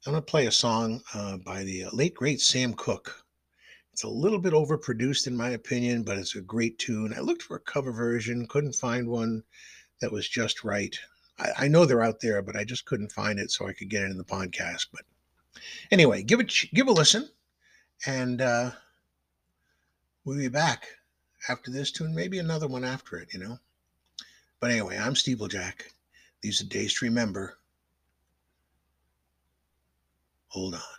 I'm 0.06 0.12
going 0.12 0.16
to 0.18 0.22
play 0.22 0.48
a 0.48 0.52
song 0.52 1.02
uh, 1.14 1.38
by 1.38 1.64
the 1.64 1.86
uh, 1.86 1.90
late, 1.94 2.16
great 2.16 2.42
Sam 2.42 2.74
Cooke. 2.74 3.24
It's 4.00 4.06
a 4.06 4.08
little 4.08 4.40
bit 4.40 4.54
overproduced, 4.54 5.28
in 5.28 5.36
my 5.36 5.50
opinion, 5.50 6.04
but 6.04 6.18
it's 6.18 6.38
a 6.38 6.42
great 6.42 6.80
tune. 6.80 7.14
I 7.14 7.20
looked 7.20 7.42
for 7.42 7.58
a 7.58 7.60
cover 7.60 7.92
version, 7.92 8.48
couldn't 8.48 8.76
find 8.76 9.10
one 9.10 9.44
that 10.00 10.10
was 10.10 10.30
just 10.30 10.64
right. 10.64 10.98
I, 11.38 11.50
I 11.58 11.68
know 11.68 11.84
they're 11.84 12.02
out 12.02 12.22
there, 12.22 12.42
but 12.42 12.56
I 12.56 12.64
just 12.64 12.86
couldn't 12.86 13.12
find 13.12 13.38
it 13.38 13.52
so 13.52 13.68
I 13.68 13.74
could 13.74 13.90
get 13.90 14.04
it 14.04 14.12
in 14.12 14.18
the 14.18 14.24
podcast. 14.24 14.88
But 14.94 15.02
anyway, 15.92 16.24
give 16.24 16.40
it 16.40 16.50
give 16.74 16.88
a 16.88 16.94
listen, 16.94 17.28
and 18.06 18.40
uh, 18.40 18.72
we'll 20.24 20.38
be 20.38 20.48
back 20.48 20.88
after 21.50 21.70
this 21.70 21.92
tune, 21.92 22.16
maybe 22.16 22.40
another 22.40 22.70
one 22.70 22.86
after 22.86 23.18
it, 23.18 23.34
you 23.34 23.42
know. 23.42 23.60
But 24.62 24.72
anyway, 24.72 24.98
I'm 24.98 25.14
Steeplejack. 25.14 25.82
These 26.40 26.62
are 26.62 26.68
days 26.68 26.94
to 26.94 27.06
remember. 27.06 27.58
Hold 30.48 30.76
on. 30.76 30.99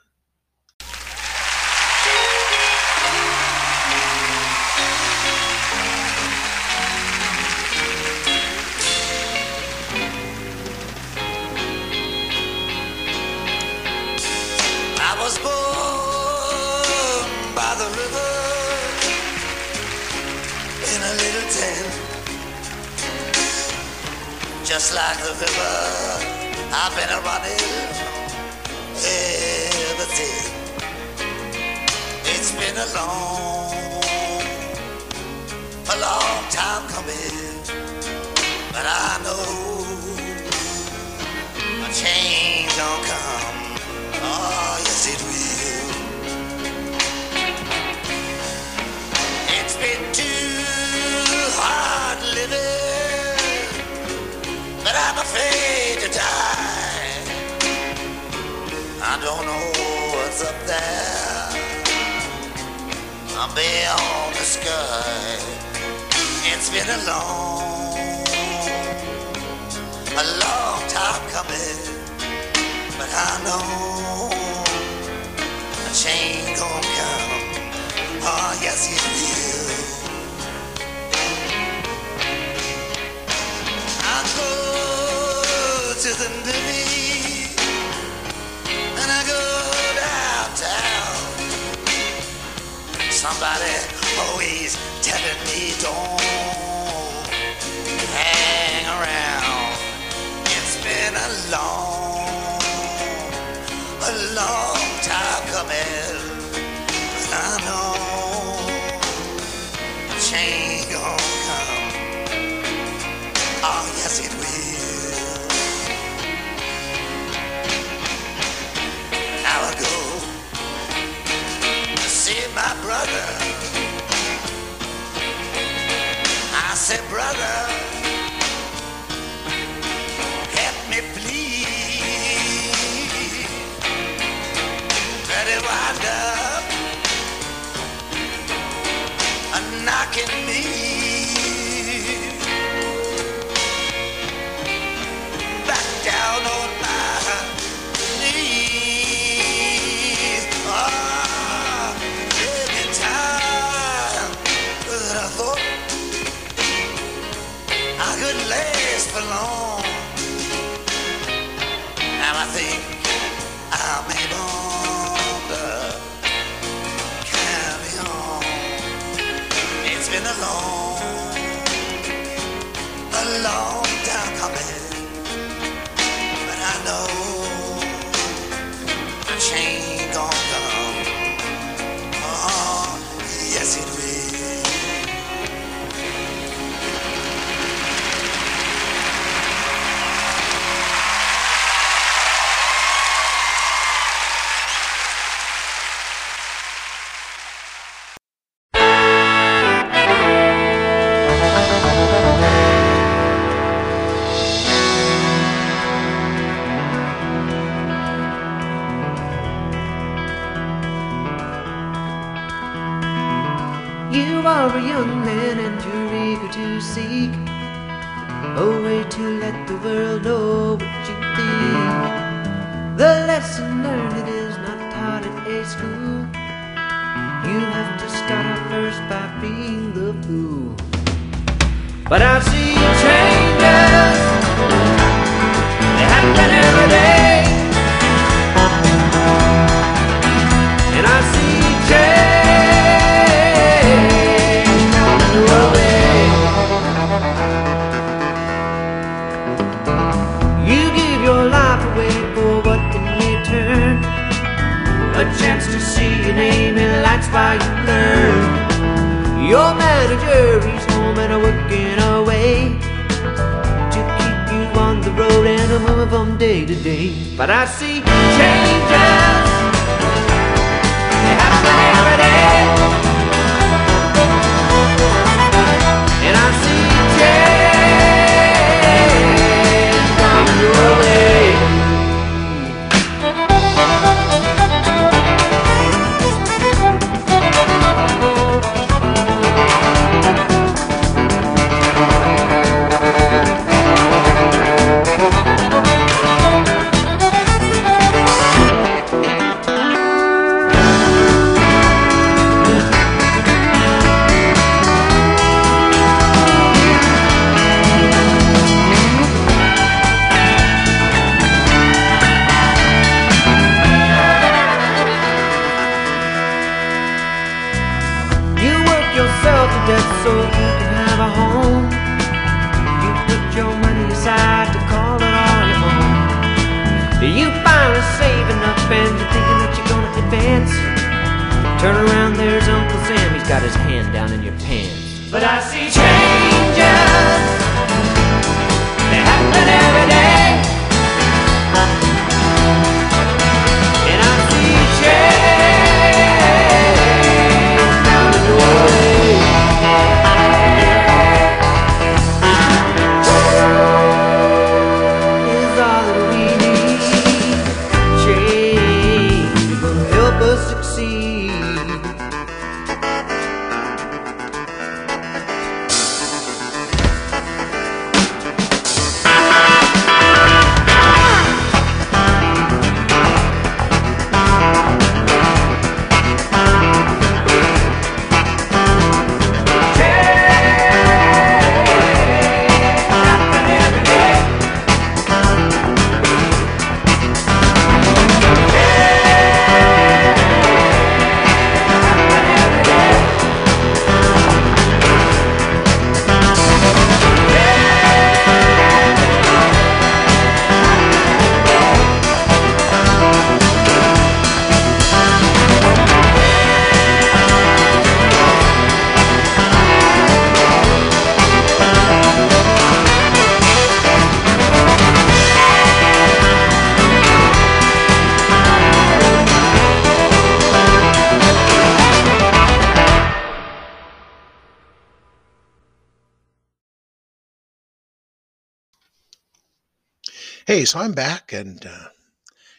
Hey, 430.80 430.86
so 430.86 431.00
I'm 431.00 431.12
back, 431.12 431.52
and 431.52 431.84
uh, 431.84 432.08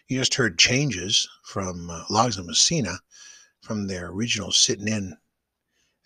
you 0.08 0.18
just 0.18 0.34
heard 0.34 0.58
changes 0.58 1.30
from 1.44 1.88
uh, 1.88 2.04
Loggins 2.10 2.40
and 2.40 2.48
Messina 2.48 2.98
from 3.62 3.86
their 3.86 4.08
original 4.08 4.52
Sitting 4.52 4.88
In 4.88 5.16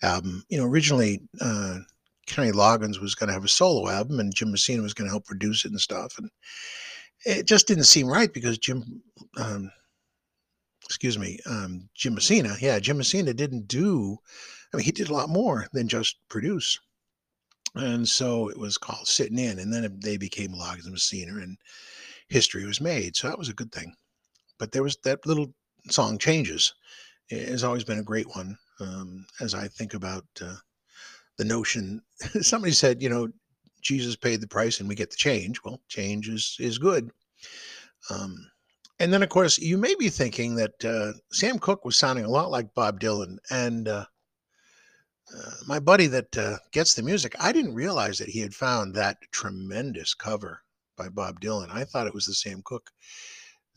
album. 0.02 0.44
You 0.50 0.58
know, 0.58 0.66
originally, 0.66 1.22
uh, 1.40 1.78
Kenny 2.26 2.52
Loggins 2.52 3.00
was 3.00 3.14
going 3.14 3.28
to 3.28 3.32
have 3.32 3.46
a 3.46 3.48
solo 3.48 3.88
album, 3.88 4.20
and 4.20 4.34
Jim 4.34 4.50
Messina 4.50 4.82
was 4.82 4.92
going 4.92 5.08
to 5.08 5.10
help 5.10 5.24
produce 5.24 5.64
it 5.64 5.70
and 5.70 5.80
stuff. 5.80 6.18
And 6.18 6.28
it 7.24 7.46
just 7.46 7.66
didn't 7.66 7.84
seem 7.84 8.08
right 8.08 8.30
because 8.30 8.58
Jim, 8.58 9.00
um, 9.38 9.72
excuse 10.84 11.18
me, 11.18 11.38
um, 11.46 11.88
Jim 11.94 12.14
Messina, 12.14 12.56
yeah, 12.60 12.78
Jim 12.78 12.98
Messina 12.98 13.32
didn't 13.32 13.68
do, 13.68 14.18
I 14.70 14.76
mean, 14.76 14.84
he 14.84 14.92
did 14.92 15.08
a 15.08 15.14
lot 15.14 15.30
more 15.30 15.66
than 15.72 15.88
just 15.88 16.18
produce. 16.28 16.78
And 17.76 18.08
so 18.08 18.48
it 18.48 18.58
was 18.58 18.78
called 18.78 19.06
Sitting 19.06 19.38
In, 19.38 19.58
and 19.58 19.72
then 19.72 19.98
they 20.02 20.16
became 20.16 20.52
Loggins 20.52 20.84
and 20.84 20.92
Messina, 20.92 21.34
and 21.34 21.58
history 22.28 22.64
was 22.64 22.80
made. 22.80 23.16
So 23.16 23.28
that 23.28 23.38
was 23.38 23.48
a 23.48 23.54
good 23.54 23.72
thing. 23.72 23.94
But 24.58 24.72
there 24.72 24.82
was 24.82 24.96
that 25.04 25.26
little 25.26 25.52
song 25.90 26.18
Changes 26.18 26.74
it 27.28 27.48
has 27.48 27.64
always 27.64 27.84
been 27.84 27.98
a 27.98 28.04
great 28.04 28.28
one 28.36 28.56
um, 28.80 29.26
as 29.40 29.54
I 29.54 29.68
think 29.68 29.94
about 29.94 30.24
uh, 30.40 30.56
the 31.38 31.44
notion. 31.44 32.02
Somebody 32.40 32.72
said, 32.72 33.02
you 33.02 33.08
know, 33.08 33.28
Jesus 33.82 34.16
paid 34.16 34.40
the 34.40 34.48
price 34.48 34.80
and 34.80 34.88
we 34.88 34.94
get 34.94 35.10
the 35.10 35.16
change. 35.16 35.62
Well, 35.64 35.80
change 35.88 36.28
is 36.28 36.56
is 36.58 36.78
good. 36.78 37.10
Um, 38.10 38.36
and 38.98 39.12
then, 39.12 39.22
of 39.22 39.28
course, 39.28 39.58
you 39.58 39.76
may 39.76 39.94
be 39.96 40.08
thinking 40.08 40.54
that 40.56 40.84
uh, 40.84 41.12
Sam 41.30 41.58
Cooke 41.58 41.84
was 41.84 41.96
sounding 41.96 42.24
a 42.24 42.30
lot 42.30 42.50
like 42.50 42.72
Bob 42.74 42.98
Dylan. 42.98 43.36
And 43.50 43.88
uh, 43.88 44.06
uh, 45.34 45.50
my 45.66 45.78
buddy 45.78 46.06
that 46.06 46.36
uh, 46.36 46.56
gets 46.72 46.94
the 46.94 47.02
music, 47.02 47.34
I 47.40 47.52
didn't 47.52 47.74
realize 47.74 48.18
that 48.18 48.28
he 48.28 48.40
had 48.40 48.54
found 48.54 48.94
that 48.94 49.18
tremendous 49.32 50.14
cover 50.14 50.62
by 50.96 51.08
Bob 51.08 51.40
Dylan. 51.40 51.68
I 51.70 51.84
thought 51.84 52.06
it 52.06 52.14
was 52.14 52.26
the 52.26 52.34
Sam 52.34 52.62
Cooke 52.64 52.90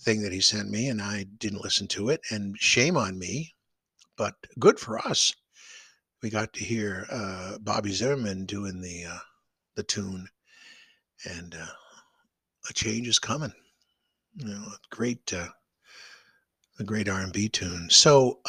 thing 0.02 0.22
that 0.22 0.32
he 0.32 0.42
sent 0.42 0.70
me, 0.70 0.90
and 0.90 1.02
I 1.02 1.26
didn't 1.38 1.64
listen 1.64 1.88
to 1.90 2.10
it. 2.10 2.22
And 2.30 2.58
shame 2.58 2.96
on 2.96 3.18
me, 3.18 3.54
but 4.16 4.36
good 4.60 4.80
for 4.80 5.00
us. 5.00 5.34
We 6.22 6.30
got 6.30 6.54
to 6.54 6.64
hear 6.64 7.08
uh, 7.10 7.58
Bobby 7.60 7.92
Zimmerman 7.92 8.46
doing 8.46 8.82
the 8.82 9.06
uh, 9.06 9.20
the 9.76 9.84
tune, 9.84 10.28
and 11.26 11.56
uh, 11.56 11.74
a 12.70 12.74
change 12.74 13.08
is 13.08 13.20
coming. 13.20 13.54
You 14.36 14.48
know, 14.48 14.66
great, 14.92 15.34
uh, 15.34 15.48
a 16.80 16.84
great 16.84 17.10
R 17.10 17.22
and 17.22 17.34
B 17.34 17.50
tune. 17.50 17.90
So 17.90 18.40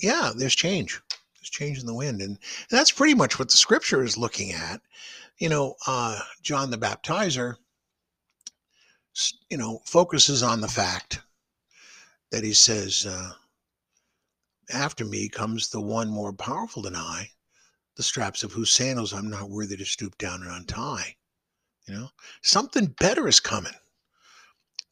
yeah, 0.00 0.32
there's 0.36 0.56
change. 0.56 1.00
There's 1.44 1.50
change 1.50 1.78
in 1.78 1.84
the 1.84 1.92
wind, 1.92 2.22
and, 2.22 2.30
and 2.30 2.38
that's 2.70 2.90
pretty 2.90 3.12
much 3.12 3.38
what 3.38 3.50
the 3.50 3.56
scripture 3.58 4.02
is 4.02 4.16
looking 4.16 4.52
at. 4.52 4.80
you 5.38 5.50
know, 5.50 5.74
uh, 5.86 6.18
John 6.40 6.70
the 6.70 6.78
Baptizer, 6.78 7.56
you 9.50 9.58
know, 9.58 9.82
focuses 9.84 10.42
on 10.42 10.62
the 10.62 10.68
fact 10.68 11.20
that 12.30 12.44
he 12.44 12.54
says, 12.54 13.04
uh, 13.04 13.32
after 14.72 15.04
me 15.04 15.28
comes 15.28 15.68
the 15.68 15.82
one 15.82 16.08
more 16.08 16.32
powerful 16.32 16.80
than 16.80 16.96
I, 16.96 17.28
the 17.96 18.02
straps 18.02 18.42
of 18.42 18.52
whose 18.52 18.72
sandals 18.72 19.12
I'm 19.12 19.28
not 19.28 19.50
worthy 19.50 19.76
to 19.76 19.84
stoop 19.84 20.16
down 20.16 20.40
and 20.42 20.50
untie. 20.50 21.14
You 21.86 21.94
know, 21.94 22.10
something 22.40 22.86
better 22.86 23.28
is 23.28 23.38
coming 23.38 23.74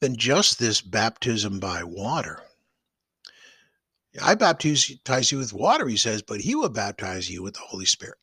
than 0.01 0.17
just 0.17 0.59
this 0.59 0.81
baptism 0.81 1.59
by 1.59 1.83
water. 1.83 2.43
I 4.21 4.35
baptize 4.35 5.31
you 5.31 5.37
with 5.37 5.53
water, 5.53 5.87
he 5.87 5.97
says, 5.97 6.21
but 6.21 6.41
he 6.41 6.55
will 6.55 6.69
baptize 6.69 7.29
you 7.29 7.41
with 7.41 7.55
the 7.55 7.61
Holy 7.61 7.85
Spirit. 7.85 8.19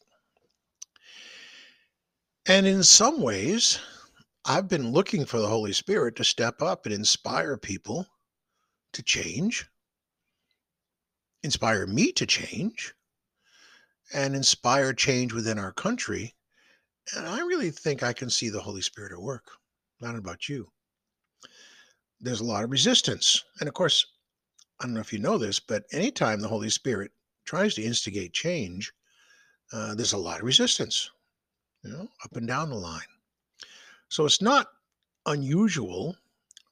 And 2.46 2.66
in 2.66 2.82
some 2.82 3.20
ways, 3.20 3.78
I've 4.44 4.68
been 4.68 4.92
looking 4.92 5.26
for 5.26 5.38
the 5.38 5.48
Holy 5.48 5.72
Spirit 5.72 6.16
to 6.16 6.24
step 6.24 6.62
up 6.62 6.86
and 6.86 6.94
inspire 6.94 7.56
people 7.56 8.06
to 8.92 9.02
change, 9.02 9.68
inspire 11.42 11.86
me 11.86 12.12
to 12.12 12.26
change, 12.26 12.94
and 14.12 14.34
inspire 14.34 14.92
change 14.92 15.32
within 15.32 15.58
our 15.58 15.72
country. 15.72 16.34
And 17.16 17.26
I 17.26 17.40
really 17.40 17.70
think 17.70 18.02
I 18.02 18.12
can 18.12 18.30
see 18.30 18.48
the 18.48 18.60
Holy 18.60 18.82
Spirit 18.82 19.12
at 19.12 19.20
work. 19.20 19.50
Not 20.00 20.16
about 20.16 20.48
you. 20.48 20.68
There's 22.20 22.40
a 22.40 22.44
lot 22.44 22.64
of 22.64 22.70
resistance. 22.70 23.44
And 23.60 23.68
of 23.68 23.74
course, 23.74 24.06
I 24.80 24.84
don't 24.84 24.94
know 24.94 25.00
if 25.00 25.12
you 25.12 25.18
know 25.18 25.36
this, 25.36 25.60
but 25.60 25.84
anytime 25.92 26.40
the 26.40 26.48
Holy 26.48 26.70
Spirit 26.70 27.12
tries 27.44 27.74
to 27.74 27.82
instigate 27.82 28.32
change, 28.32 28.92
uh, 29.72 29.94
there's 29.94 30.14
a 30.14 30.18
lot 30.18 30.38
of 30.38 30.46
resistance, 30.46 31.10
you 31.84 31.90
know, 31.90 32.08
up 32.24 32.36
and 32.36 32.48
down 32.48 32.70
the 32.70 32.76
line. 32.76 33.02
So 34.08 34.24
it's 34.24 34.40
not 34.40 34.68
unusual 35.26 36.16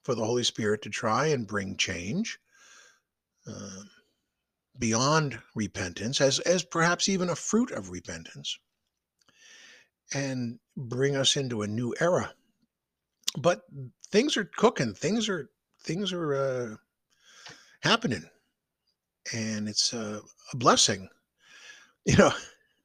for 0.03 0.15
the 0.15 0.25
Holy 0.25 0.43
Spirit 0.43 0.81
to 0.83 0.89
try 0.89 1.27
and 1.27 1.47
bring 1.47 1.77
change 1.77 2.39
uh, 3.47 3.83
beyond 4.79 5.39
repentance, 5.55 6.21
as, 6.21 6.39
as 6.41 6.65
perhaps 6.65 7.09
even 7.09 7.29
a 7.29 7.37
fruit 7.37 7.71
of 7.73 7.91
repentance, 7.91 8.59
and 10.15 10.59
bring 10.77 11.15
us 11.15 11.37
into 11.37 11.63
a 11.63 11.67
new 11.67 11.95
era. 12.01 12.33
But 13.37 13.63
things 14.11 14.37
are 14.39 14.51
cooking, 14.57 14.95
things 14.95 15.29
are 15.29 15.51
things 15.83 16.13
are 16.13 16.35
uh, 16.35 16.77
happening, 17.81 18.24
and 19.33 19.68
it's 19.68 19.93
a, 19.93 20.20
a 20.53 20.57
blessing. 20.57 21.09
You 22.05 22.16
know, 22.16 22.33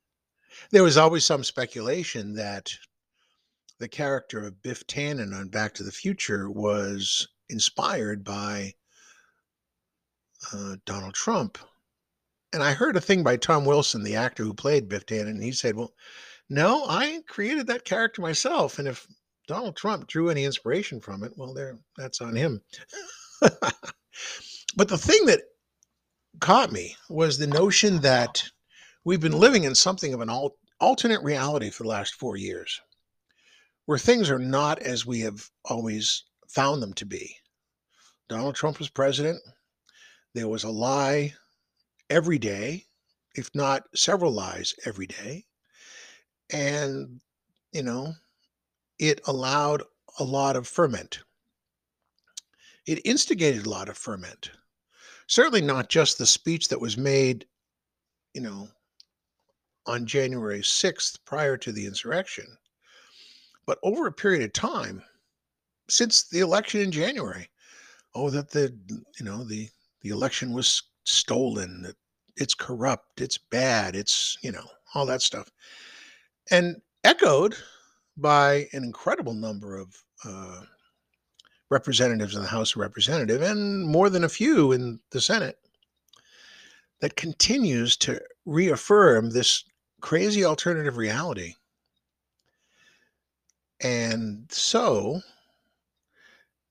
there 0.71 0.83
was 0.83 0.97
always 0.97 1.25
some 1.25 1.43
speculation 1.43 2.33
that 2.35 2.71
the 3.79 3.87
character 3.87 4.45
of 4.45 4.61
Biff 4.61 4.85
Tannen 4.87 5.37
on 5.37 5.49
Back 5.49 5.73
to 5.75 5.83
the 5.83 5.91
Future 5.91 6.49
was 6.49 7.27
inspired 7.49 8.23
by 8.23 8.73
uh, 10.53 10.75
Donald 10.85 11.13
Trump. 11.13 11.57
And 12.53 12.61
I 12.61 12.73
heard 12.73 12.95
a 12.95 13.01
thing 13.01 13.23
by 13.23 13.37
Tom 13.37 13.65
Wilson, 13.65 14.03
the 14.03 14.15
actor 14.15 14.43
who 14.43 14.53
played 14.53 14.87
Biff 14.87 15.05
Tannen, 15.05 15.29
and 15.29 15.43
he 15.43 15.51
said, 15.51 15.75
Well, 15.75 15.93
no, 16.49 16.85
I 16.87 17.21
created 17.27 17.67
that 17.67 17.85
character 17.85 18.21
myself. 18.21 18.79
And 18.79 18.87
if 18.87 19.07
Donald 19.47 19.75
Trump 19.75 20.07
drew 20.07 20.29
any 20.29 20.45
inspiration 20.45 20.99
from 20.99 21.23
it, 21.23 21.33
well, 21.35 21.53
there, 21.53 21.79
that's 21.97 22.21
on 22.21 22.35
him. 22.35 22.61
but 24.75 24.87
the 24.87 24.97
thing 24.97 25.25
that 25.25 25.41
caught 26.39 26.71
me 26.71 26.95
was 27.09 27.37
the 27.37 27.47
notion 27.47 27.99
that 28.01 28.43
we've 29.05 29.21
been 29.21 29.39
living 29.39 29.63
in 29.63 29.75
something 29.75 30.13
of 30.13 30.21
an 30.21 30.29
al- 30.29 30.55
alternate 30.79 31.21
reality 31.23 31.69
for 31.69 31.83
the 31.83 31.89
last 31.89 32.15
four 32.15 32.37
years 32.37 32.81
where 33.85 33.97
things 33.97 34.29
are 34.29 34.39
not 34.39 34.79
as 34.79 35.05
we 35.05 35.19
have 35.19 35.49
always 35.65 36.23
found 36.47 36.81
them 36.81 36.93
to 36.93 37.05
be. 37.05 37.35
Donald 38.29 38.55
Trump 38.55 38.79
was 38.79 38.89
president. 38.89 39.41
There 40.33 40.47
was 40.47 40.63
a 40.63 40.69
lie 40.69 41.33
every 42.09 42.39
day, 42.39 42.85
if 43.35 43.49
not 43.53 43.83
several 43.93 44.31
lies 44.31 44.73
every 44.85 45.07
day. 45.07 45.45
And, 46.51 47.19
you 47.71 47.83
know, 47.83 48.13
it 48.99 49.21
allowed 49.27 49.83
a 50.19 50.23
lot 50.23 50.55
of 50.55 50.67
ferment. 50.67 51.19
It 52.85 53.05
instigated 53.05 53.65
a 53.65 53.69
lot 53.69 53.89
of 53.89 53.97
ferment. 53.97 54.51
Certainly 55.27 55.61
not 55.61 55.89
just 55.89 56.17
the 56.17 56.25
speech 56.25 56.67
that 56.69 56.81
was 56.81 56.97
made, 56.97 57.45
you 58.33 58.41
know, 58.41 58.67
on 59.85 60.05
January 60.05 60.61
6th 60.61 61.19
prior 61.25 61.57
to 61.57 61.71
the 61.71 61.85
insurrection 61.85 62.57
but 63.65 63.79
over 63.83 64.07
a 64.07 64.11
period 64.11 64.43
of 64.43 64.53
time 64.53 65.03
since 65.89 66.23
the 66.23 66.39
election 66.39 66.81
in 66.81 66.91
January. 66.91 67.49
Oh, 68.15 68.29
that 68.29 68.51
the 68.51 68.75
you 69.19 69.25
know 69.25 69.43
the 69.43 69.69
the 70.01 70.09
election 70.09 70.53
was 70.53 70.83
stolen, 71.03 71.81
that 71.83 71.95
it's 72.35 72.53
corrupt, 72.53 73.21
it's 73.21 73.37
bad, 73.37 73.95
it's 73.95 74.37
you 74.43 74.51
know 74.51 74.65
all 74.93 75.05
that 75.07 75.21
stuff, 75.21 75.49
and 76.51 76.81
echoed 77.03 77.55
by 78.17 78.67
an 78.73 78.83
incredible 78.83 79.33
number 79.33 79.77
of 79.77 79.95
uh, 80.25 80.61
representatives 81.73 82.35
in 82.35 82.41
the 82.41 82.47
House 82.47 82.71
of 82.71 82.77
Representatives 82.77 83.45
and 83.45 83.85
more 83.85 84.09
than 84.09 84.23
a 84.23 84.29
few 84.29 84.71
in 84.71 84.99
the 85.11 85.21
Senate. 85.21 85.57
That 87.01 87.17
continues 87.17 87.97
to 87.97 88.21
reaffirm 88.45 89.31
this 89.31 89.65
crazy 89.99 90.45
alternative 90.45 90.95
reality 90.95 91.55
and 93.83 94.49
so 94.49 95.21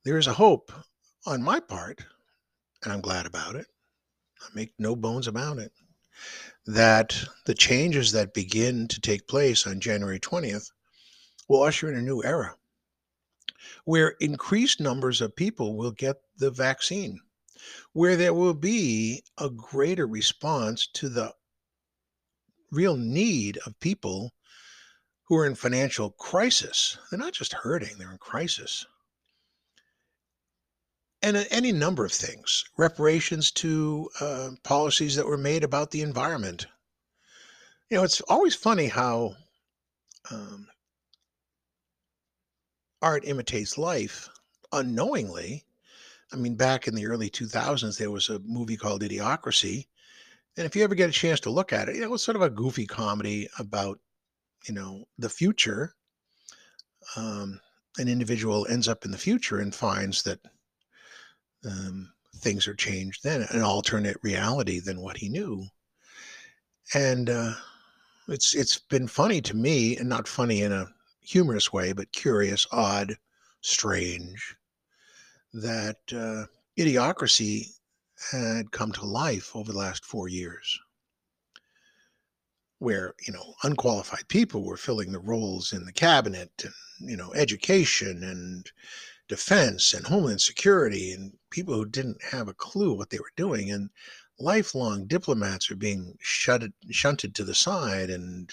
there 0.04 0.16
is 0.16 0.26
a 0.26 0.32
hope 0.32 0.72
on 1.26 1.42
my 1.42 1.60
part, 1.60 2.04
and 2.82 2.92
I'm 2.92 3.02
glad 3.02 3.26
about 3.26 3.54
it. 3.54 3.66
I 4.40 4.46
make 4.54 4.72
no 4.78 4.96
bones 4.96 5.28
about 5.28 5.58
it, 5.58 5.72
that 6.66 7.14
the 7.44 7.54
changes 7.54 8.12
that 8.12 8.32
begin 8.32 8.88
to 8.88 9.00
take 9.00 9.28
place 9.28 9.66
on 9.66 9.78
January 9.78 10.18
20th 10.18 10.70
will 11.48 11.62
usher 11.62 11.90
in 11.92 11.98
a 11.98 12.02
new 12.02 12.24
era 12.24 12.56
where 13.84 14.16
increased 14.20 14.80
numbers 14.80 15.20
of 15.20 15.36
people 15.36 15.76
will 15.76 15.92
get 15.92 16.16
the 16.36 16.50
vaccine, 16.50 17.20
where 17.92 18.16
there 18.16 18.34
will 18.34 18.54
be 18.54 19.22
a 19.38 19.50
greater 19.50 20.06
response 20.06 20.86
to 20.94 21.08
the 21.08 21.32
real 22.70 22.96
need 22.96 23.58
of 23.66 23.78
people 23.80 24.32
who 25.24 25.36
are 25.36 25.46
in 25.46 25.54
financial 25.54 26.10
crisis. 26.10 26.98
They're 27.10 27.18
not 27.18 27.34
just 27.34 27.52
hurting, 27.52 27.96
they're 27.98 28.12
in 28.12 28.18
crisis. 28.18 28.86
And 31.22 31.46
any 31.50 31.70
number 31.70 32.04
of 32.04 32.12
things, 32.12 32.64
reparations 32.76 33.52
to 33.52 34.10
uh, 34.20 34.50
policies 34.64 35.14
that 35.14 35.26
were 35.26 35.38
made 35.38 35.62
about 35.62 35.92
the 35.92 36.02
environment. 36.02 36.66
You 37.90 37.98
know, 37.98 38.04
it's 38.04 38.20
always 38.22 38.56
funny 38.56 38.88
how 38.88 39.36
um, 40.30 40.66
art 43.02 43.26
imitates 43.26 43.76
life 43.76 44.28
unknowingly. 44.72 45.64
I 46.32 46.36
mean, 46.36 46.54
back 46.54 46.88
in 46.88 46.94
the 46.94 47.06
early 47.06 47.28
2000s, 47.28 47.98
there 47.98 48.10
was 48.10 48.30
a 48.30 48.38
movie 48.40 48.76
called 48.76 49.02
Idiocracy. 49.02 49.86
And 50.56 50.64
if 50.64 50.74
you 50.74 50.84
ever 50.84 50.94
get 50.94 51.10
a 51.10 51.12
chance 51.12 51.40
to 51.40 51.50
look 51.50 51.72
at 51.72 51.88
it, 51.88 51.96
know, 51.96 52.14
it's 52.14 52.22
sort 52.22 52.36
of 52.36 52.42
a 52.42 52.50
goofy 52.50 52.86
comedy 52.86 53.48
about 53.58 53.98
you 54.66 54.74
know 54.74 55.04
the 55.18 55.28
future 55.28 55.94
um, 57.16 57.60
an 57.98 58.08
individual 58.08 58.66
ends 58.68 58.88
up 58.88 59.04
in 59.04 59.10
the 59.10 59.18
future 59.18 59.58
and 59.58 59.74
finds 59.74 60.22
that 60.22 60.40
um, 61.66 62.12
things 62.36 62.66
are 62.66 62.74
changed 62.74 63.22
then 63.22 63.46
an 63.50 63.62
alternate 63.62 64.16
reality 64.22 64.80
than 64.80 65.00
what 65.00 65.16
he 65.16 65.28
knew 65.28 65.64
and 66.94 67.30
uh, 67.30 67.52
it's 68.28 68.54
it's 68.54 68.78
been 68.78 69.06
funny 69.06 69.40
to 69.40 69.56
me 69.56 69.96
and 69.96 70.08
not 70.08 70.28
funny 70.28 70.62
in 70.62 70.72
a 70.72 70.86
humorous 71.22 71.72
way 71.72 71.92
but 71.92 72.12
curious 72.12 72.66
odd 72.72 73.16
strange 73.60 74.56
that 75.54 75.98
uh, 76.12 76.44
idiocracy 76.78 77.66
had 78.30 78.70
come 78.70 78.92
to 78.92 79.04
life 79.04 79.54
over 79.54 79.72
the 79.72 79.78
last 79.78 80.04
four 80.04 80.28
years. 80.28 80.78
Where 82.78 83.14
you 83.24 83.32
know 83.32 83.54
unqualified 83.62 84.26
people 84.28 84.64
were 84.64 84.76
filling 84.76 85.12
the 85.12 85.20
roles 85.20 85.72
in 85.72 85.84
the 85.84 85.92
cabinet 85.92 86.50
and 86.64 87.10
you 87.10 87.16
know 87.16 87.32
education 87.34 88.24
and 88.24 88.70
defense 89.28 89.94
and 89.94 90.04
homeland 90.04 90.40
security 90.40 91.12
and 91.12 91.32
people 91.50 91.74
who 91.74 91.84
didn't 91.84 92.22
have 92.22 92.48
a 92.48 92.54
clue 92.54 92.92
what 92.92 93.10
they 93.10 93.18
were 93.18 93.32
doing 93.36 93.70
and 93.70 93.88
lifelong 94.38 95.06
diplomats 95.06 95.70
are 95.70 95.76
being 95.76 96.16
shutted, 96.20 96.72
shunted 96.90 97.34
to 97.34 97.44
the 97.44 97.54
side 97.54 98.10
and 98.10 98.52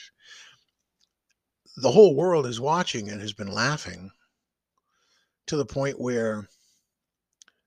the 1.82 1.92
whole 1.92 2.16
world 2.16 2.46
is 2.46 2.60
watching 2.60 3.10
and 3.10 3.22
has 3.22 3.34
been 3.34 3.52
laughing 3.52 4.12
to 5.48 5.56
the 5.56 5.66
point 5.66 6.00
where 6.00 6.48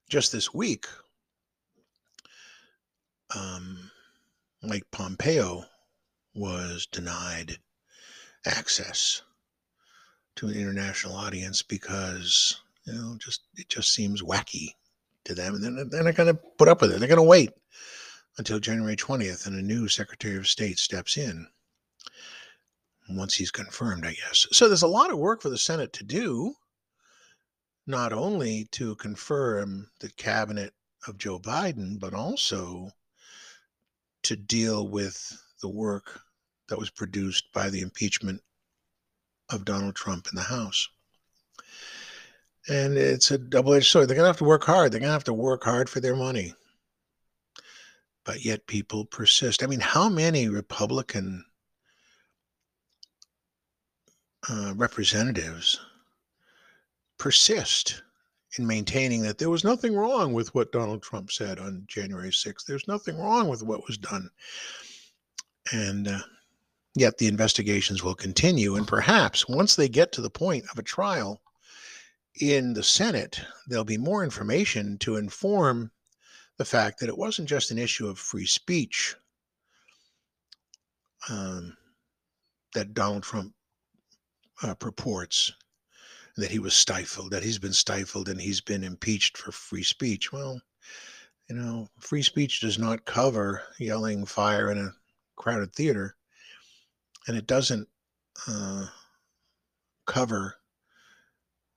just 0.08 0.32
this 0.32 0.52
week 0.52 0.86
um, 3.34 3.90
Mike 4.62 4.86
Pompeo 4.90 5.64
was 6.34 6.86
denied 6.86 7.56
access 8.46 9.22
to 10.36 10.48
an 10.48 10.54
international 10.54 11.14
audience 11.14 11.62
because 11.62 12.60
you 12.84 12.92
know 12.92 13.16
just 13.18 13.42
it 13.56 13.68
just 13.68 13.92
seems 13.94 14.22
wacky 14.22 14.74
to 15.24 15.34
them, 15.34 15.54
and 15.54 15.64
then 15.64 15.88
they're 15.88 16.02
not 16.02 16.16
going 16.16 16.34
to 16.34 16.40
put 16.58 16.68
up 16.68 16.80
with 16.80 16.92
it. 16.92 16.98
They're 16.98 17.08
going 17.08 17.16
to 17.16 17.22
wait 17.22 17.50
until 18.38 18.58
January 18.58 18.96
20th, 18.96 19.46
and 19.46 19.56
a 19.56 19.62
new 19.62 19.88
Secretary 19.88 20.36
of 20.36 20.48
State 20.48 20.78
steps 20.78 21.16
in 21.16 21.46
once 23.16 23.34
he's 23.34 23.50
confirmed, 23.50 24.06
I 24.06 24.12
guess. 24.12 24.46
So 24.52 24.68
there's 24.68 24.82
a 24.82 24.88
lot 24.88 25.10
of 25.10 25.18
work 25.18 25.42
for 25.42 25.50
the 25.50 25.58
Senate 25.58 25.92
to 25.94 26.04
do, 26.04 26.54
not 27.86 28.12
only 28.12 28.68
to 28.72 28.94
confirm 28.96 29.90
the 30.00 30.10
cabinet 30.10 30.72
of 31.06 31.18
Joe 31.18 31.38
Biden, 31.38 31.98
but 31.98 32.14
also 32.14 32.90
to 34.22 34.36
deal 34.36 34.88
with 34.88 35.36
the 35.60 35.68
work 35.68 36.20
that 36.68 36.78
was 36.78 36.90
produced 36.90 37.52
by 37.52 37.70
the 37.70 37.80
impeachment 37.80 38.40
of 39.50 39.64
Donald 39.64 39.94
Trump 39.94 40.28
in 40.28 40.36
the 40.36 40.42
House. 40.42 40.88
And 42.68 42.96
it's 42.96 43.30
a 43.30 43.38
double 43.38 43.74
edged 43.74 43.90
sword. 43.90 44.08
They're 44.08 44.14
going 44.14 44.24
to 44.24 44.28
have 44.28 44.38
to 44.38 44.44
work 44.44 44.64
hard. 44.64 44.92
They're 44.92 45.00
going 45.00 45.08
to 45.08 45.14
have 45.14 45.24
to 45.24 45.32
work 45.32 45.64
hard 45.64 45.88
for 45.90 46.00
their 46.00 46.16
money. 46.16 46.54
But 48.24 48.44
yet 48.44 48.68
people 48.68 49.04
persist. 49.04 49.62
I 49.62 49.66
mean, 49.66 49.80
how 49.80 50.08
many 50.08 50.48
Republican 50.48 51.44
uh, 54.49 54.72
representatives 54.76 55.78
persist 57.18 58.03
in 58.59 58.66
maintaining 58.66 59.22
that 59.22 59.38
there 59.38 59.51
was 59.51 59.64
nothing 59.64 59.95
wrong 59.95 60.32
with 60.32 60.55
what 60.55 60.72
Donald 60.72 61.03
Trump 61.03 61.30
said 61.30 61.59
on 61.59 61.84
January 61.86 62.30
6th? 62.30 62.66
There's 62.66 62.88
nothing 62.88 63.18
wrong 63.18 63.49
with 63.49 63.62
what 63.62 63.86
was 63.86 63.97
done. 63.97 64.28
And 65.72 66.09
uh, 66.09 66.18
yet 66.95 67.18
the 67.18 67.28
investigations 67.28 68.03
will 68.03 68.14
continue. 68.14 68.76
And 68.76 68.86
perhaps 68.86 69.49
once 69.49 69.76
they 69.76 69.88
get 69.88 70.12
to 70.12 70.20
the 70.20 70.30
point 70.30 70.64
of 70.70 70.78
a 70.78 70.82
trial 70.82 71.40
in 72.40 72.74
the 72.74 72.82
Senate, 72.82 73.40
there'll 73.66 73.84
be 73.84 73.99
more 73.99 74.24
information 74.24 74.99
to 74.99 75.16
inform 75.16 75.90
the 76.59 76.64
fact 76.64 77.01
that 77.01 77.09
it 77.09 77.16
wasn't 77.16 77.49
just 77.49 77.70
an 77.70 77.78
issue 77.78 78.07
of 78.07 78.18
free 78.18 78.47
speech 78.47 79.14
um, 81.30 81.76
that 82.74 82.95
Donald 82.95 83.22
Trump 83.22 83.55
uh, 84.62 84.74
purports 84.74 85.52
that 86.36 86.50
he 86.50 86.58
was 86.58 86.74
stifled, 86.74 87.30
that 87.30 87.42
he's 87.42 87.58
been 87.58 87.72
stifled 87.72 88.28
and 88.28 88.40
he's 88.40 88.60
been 88.60 88.84
impeached 88.84 89.36
for 89.36 89.52
free 89.52 89.82
speech. 89.82 90.32
Well, 90.32 90.60
you 91.48 91.56
know, 91.56 91.88
free 91.98 92.22
speech 92.22 92.60
does 92.60 92.78
not 92.78 93.04
cover 93.04 93.62
yelling 93.78 94.24
fire 94.24 94.70
in 94.70 94.78
a 94.78 94.94
crowded 95.36 95.74
theater, 95.74 96.16
and 97.28 97.36
it 97.36 97.46
doesn't 97.46 97.88
uh, 98.48 98.86
cover 100.06 100.54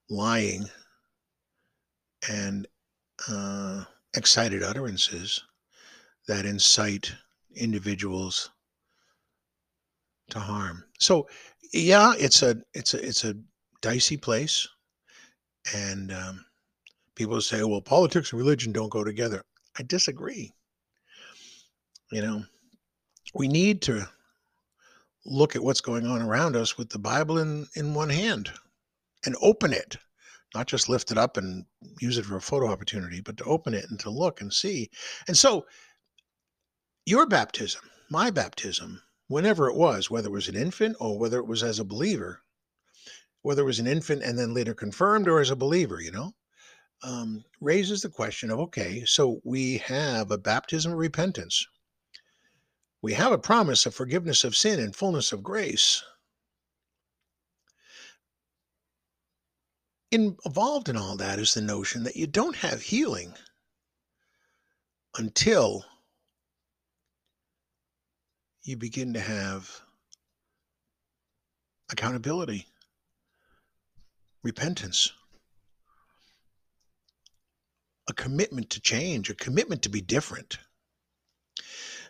lying 0.09 0.69
and 2.29 2.67
uh, 3.29 3.83
excited 4.15 4.63
utterances 4.63 5.43
that 6.27 6.45
incite 6.45 7.11
individuals 7.55 8.51
to 10.29 10.39
harm. 10.39 10.83
So, 10.99 11.27
yeah, 11.73 12.13
it's 12.17 12.41
a 12.41 12.57
it's 12.73 12.93
a 12.93 13.05
it's 13.05 13.23
a 13.23 13.35
dicey 13.81 14.17
place, 14.17 14.67
and 15.73 16.11
um, 16.11 16.45
people 17.15 17.39
say, 17.41 17.63
"Well, 17.63 17.81
politics 17.81 18.31
and 18.31 18.39
religion 18.39 18.71
don't 18.71 18.89
go 18.89 19.03
together." 19.03 19.43
I 19.77 19.83
disagree. 19.83 20.53
You 22.11 22.21
know, 22.21 22.43
we 23.33 23.47
need 23.47 23.81
to 23.83 24.07
look 25.25 25.55
at 25.55 25.63
what's 25.63 25.81
going 25.81 26.05
on 26.05 26.21
around 26.21 26.55
us 26.55 26.77
with 26.77 26.89
the 26.89 26.99
Bible 26.99 27.39
in 27.39 27.67
in 27.75 27.93
one 27.93 28.09
hand 28.09 28.51
and 29.25 29.35
open 29.41 29.73
it, 29.73 29.97
not 30.53 30.67
just 30.67 30.87
lift 30.87 31.11
it 31.11 31.17
up 31.17 31.37
and 31.37 31.65
use 31.99 32.17
it 32.17 32.25
for 32.25 32.37
a 32.37 32.41
photo 32.41 32.67
opportunity, 32.67 33.21
but 33.21 33.37
to 33.37 33.43
open 33.45 33.73
it 33.73 33.85
and 33.89 33.99
to 33.99 34.09
look 34.09 34.41
and 34.41 34.53
see. 34.53 34.89
And 35.27 35.35
so, 35.35 35.65
your 37.05 37.25
baptism, 37.27 37.81
my 38.09 38.29
baptism, 38.29 39.01
whenever 39.27 39.67
it 39.67 39.75
was, 39.75 40.09
whether 40.09 40.27
it 40.27 40.31
was 40.31 40.47
an 40.47 40.55
infant 40.55 40.95
or 40.99 41.17
whether 41.17 41.39
it 41.39 41.47
was 41.47 41.63
as 41.63 41.79
a 41.79 41.85
believer, 41.85 42.41
whether 43.41 43.61
it 43.61 43.65
was 43.65 43.79
an 43.79 43.87
infant 43.87 44.23
and 44.23 44.37
then 44.37 44.53
later 44.53 44.73
confirmed 44.73 45.27
or 45.27 45.39
as 45.39 45.51
a 45.51 45.55
believer, 45.55 46.01
you 46.01 46.11
know, 46.11 46.33
um, 47.03 47.43
raises 47.61 48.01
the 48.01 48.09
question 48.09 48.49
of 48.49 48.59
okay, 48.59 49.03
so 49.05 49.39
we 49.43 49.77
have 49.79 50.31
a 50.31 50.37
baptism 50.37 50.91
of 50.91 50.97
repentance. 50.97 51.67
We 53.01 53.13
have 53.13 53.31
a 53.31 53.37
promise 53.37 53.85
of 53.85 53.93
forgiveness 53.93 54.43
of 54.43 54.55
sin 54.55 54.79
and 54.79 54.95
fullness 54.95 55.31
of 55.31 55.43
grace. 55.43 56.03
Involved 60.11 60.89
in 60.89 60.97
all 60.97 61.15
that 61.17 61.37
is 61.39 61.53
the 61.53 61.61
notion 61.61 62.03
that 62.03 62.15
you 62.15 62.25
don't 62.25 62.55
have 62.55 62.81
healing 62.81 63.35
until 65.17 65.85
you 68.65 68.75
begin 68.75 69.13
to 69.13 69.19
have 69.19 69.69
accountability, 71.91 72.65
repentance, 74.43 75.13
a 78.09 78.13
commitment 78.13 78.71
to 78.71 78.81
change, 78.81 79.29
a 79.29 79.35
commitment 79.35 79.83
to 79.83 79.89
be 79.89 80.01
different. 80.01 80.57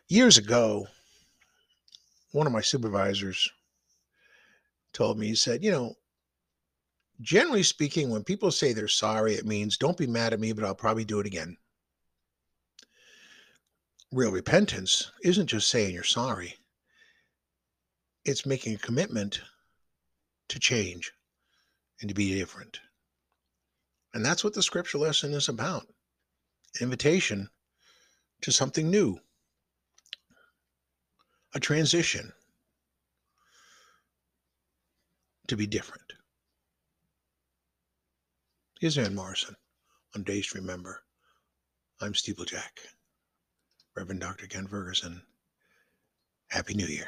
Years 0.07 0.37
ago, 0.37 0.87
one 2.31 2.47
of 2.47 2.53
my 2.53 2.61
supervisors 2.61 3.51
told 4.93 5.19
me, 5.19 5.27
he 5.27 5.35
said, 5.35 5.61
You 5.61 5.71
know, 5.71 5.95
generally 7.19 7.63
speaking, 7.63 8.09
when 8.09 8.23
people 8.23 8.49
say 8.49 8.71
they're 8.71 8.87
sorry, 8.87 9.33
it 9.33 9.45
means 9.45 9.77
don't 9.77 9.97
be 9.97 10.07
mad 10.07 10.31
at 10.31 10.39
me, 10.39 10.53
but 10.53 10.63
I'll 10.63 10.73
probably 10.75 11.05
do 11.05 11.19
it 11.19 11.27
again 11.27 11.57
real 14.15 14.31
repentance 14.31 15.11
isn't 15.23 15.47
just 15.47 15.67
saying 15.67 15.93
you're 15.93 16.03
sorry, 16.03 16.55
it's 18.23 18.45
making 18.45 18.73
a 18.73 18.77
commitment 18.77 19.41
to 20.47 20.57
change 20.57 21.11
and 21.99 22.07
to 22.07 22.15
be 22.15 22.33
different. 22.33 22.79
And 24.13 24.25
that's 24.25 24.41
what 24.41 24.53
the 24.53 24.63
scripture 24.63 24.97
lesson 24.97 25.33
is 25.33 25.49
about 25.49 25.87
invitation 26.79 27.49
to 28.41 28.51
something 28.51 28.89
new, 28.89 29.17
a 31.53 31.59
transition 31.59 32.31
to 35.47 35.57
be 35.57 35.67
different. 35.67 36.13
Here's 38.79 38.95
Van 38.95 39.13
Morrison 39.13 39.55
on 40.15 40.23
Days 40.23 40.47
to 40.47 40.59
Remember. 40.59 41.01
I'm 42.01 42.13
Steeplejack. 42.13 42.94
Reverend 43.95 44.19
Dr. 44.19 44.47
Ken 44.47 44.67
Ferguson. 44.67 45.21
Happy 46.49 46.73
New 46.73 46.85
Year. 46.85 47.07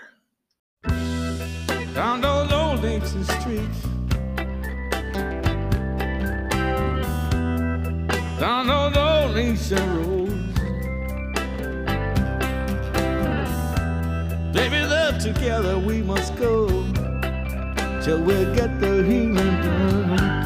Down 1.94 2.22
those 2.22 2.50
old 2.50 2.80
streets. 3.26 3.82
Down 8.40 8.68
those 8.68 8.96
old 8.96 9.36
roads. 9.36 10.32
Baby, 14.54 14.88
there 14.88 15.20
together 15.20 15.78
we 15.78 16.02
must 16.02 16.38
go 16.38 16.68
till 18.02 18.22
we 18.22 18.46
get 18.56 18.80
the 18.80 19.04
healing 19.06 19.36
done. 19.36 20.37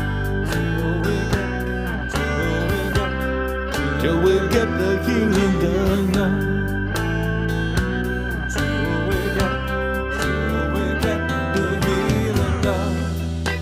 Till 4.02 4.20
we 4.20 4.34
get 4.49 4.66
the 4.80 4.97
healing 5.06 5.62
done. 5.62 6.12
Till 8.49 8.99
we 9.08 9.18
get, 9.38 9.54
till 10.18 10.66
we 10.74 10.86
get 11.06 11.22
the 11.54 11.66
healing 11.86 12.62
done. 12.64 12.97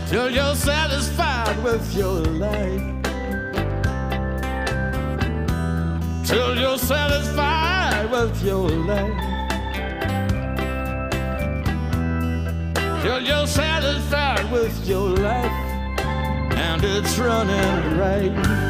Till 0.07 0.29
you're 0.31 0.55
satisfied 0.55 1.61
with 1.61 1.93
your 1.93 2.21
life. 2.45 2.81
Till 6.25 6.57
you're 6.57 6.77
satisfied 6.77 8.09
with 8.09 8.41
your 8.41 8.69
life. 8.69 9.19
Till 13.03 13.21
you're 13.21 13.45
satisfied 13.45 14.49
with 14.49 14.87
your 14.87 15.09
life. 15.09 15.51
And 16.55 16.81
it's 16.85 17.17
running 17.17 17.97
right. 17.97 18.68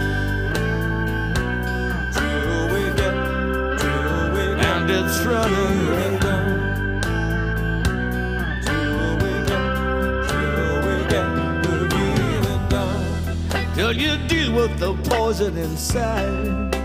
bandits 4.90 5.20
running. 5.26 6.20
Till 8.66 9.16
we 9.22 9.32
get, 9.48 9.64
till 10.30 10.78
we 10.88 10.96
get 11.14 11.30
the 11.64 11.76
real 11.94 12.58
dawn. 12.70 13.76
Till 13.76 13.94
you 13.94 14.18
deal 14.28 14.54
with 14.54 14.80
the 14.80 14.94
poison 15.10 15.58
inside. 15.58 16.76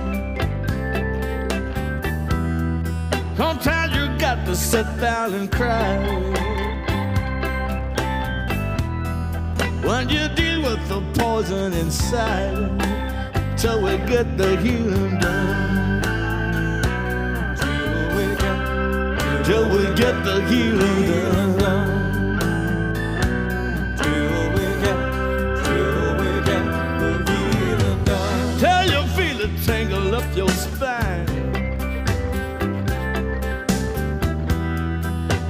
Sometimes 3.37 3.97
you 3.97 4.19
got 4.19 4.45
to 4.47 4.55
sit 4.55 4.87
down 5.01 5.35
and 5.35 5.51
cry. 5.51 5.97
When 9.83 10.09
you 10.09 10.29
deal 10.35 10.63
with 10.63 10.89
the 10.89 11.03
poison 11.15 11.73
inside, 11.73 12.69
till 13.57 13.83
we 13.83 13.97
get 14.07 14.37
the 14.37 14.57
healing 14.59 15.19
done. 15.19 15.64
till 19.45 19.69
we 19.69 19.85
get 19.95 20.25
the 20.25 20.41
healing 20.49 21.59
done. 21.59 22.03
Till 28.59 28.85
tangle 29.67 30.15
up 30.15 30.37
your 30.37 30.49
spine. 30.49 31.27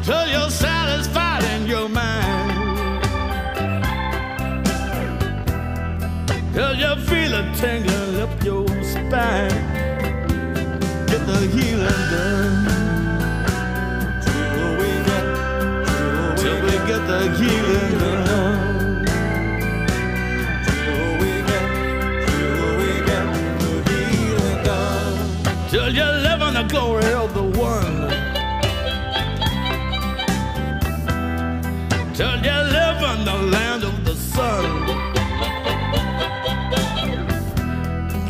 Till 0.03 0.27
you're 0.29 0.51
satisfied 0.51 1.45
in 1.55 1.67
your 1.67 1.89
mind. 1.89 3.03
Till 6.53 6.75
up 8.25 8.45
your 8.45 8.67
spine. 8.83 9.64
the 17.07 17.21
healing 17.39 17.99
God. 17.99 19.07
Till 20.67 21.11
we 21.21 21.31
get, 21.49 21.67
till 22.29 22.71
we 22.81 22.91
get 23.09 23.27
the 23.61 23.73
healing 23.91 24.61
God. 24.65 25.71
Till 25.71 25.91
you 25.99 26.09
live 26.27 26.41
in 26.49 26.55
the 26.55 26.65
glory 26.69 27.13
of 27.13 27.35
the 27.35 27.43
one. 27.43 28.09
Till 32.15 32.37
you 32.49 32.59
live 32.79 33.01
in 33.13 33.25
the 33.25 33.39
land 33.55 33.85
of 33.85 34.05
the 34.05 34.15
sun. 34.15 34.65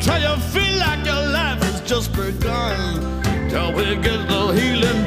Till 0.00 0.20
you 0.26 0.36
feel 0.52 0.78
like 0.78 1.04
your 1.06 1.24
life 1.38 1.62
has 1.62 1.80
just 1.82 2.12
begun. 2.12 3.00
Till 3.48 3.72
we 3.72 3.96
get 3.96 4.20
the 4.28 4.52
healing 4.58 5.06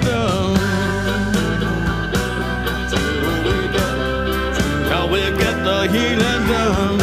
healing 5.91 6.47
done. 6.47 6.96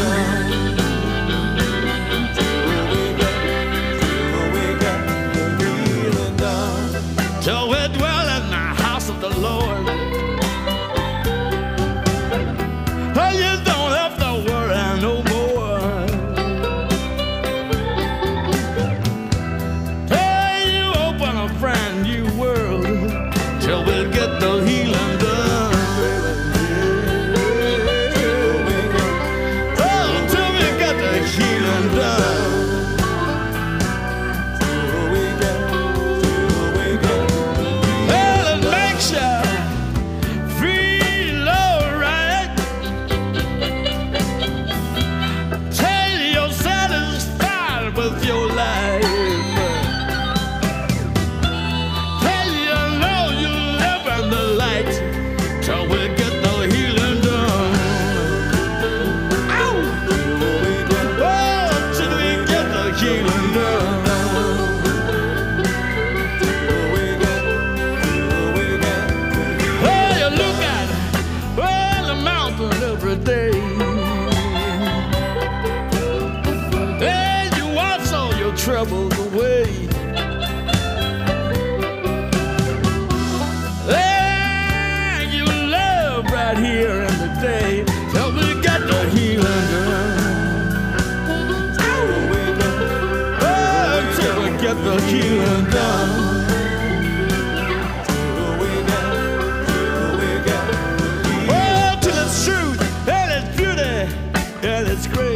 It's 104.97 105.09
great. 105.09 105.34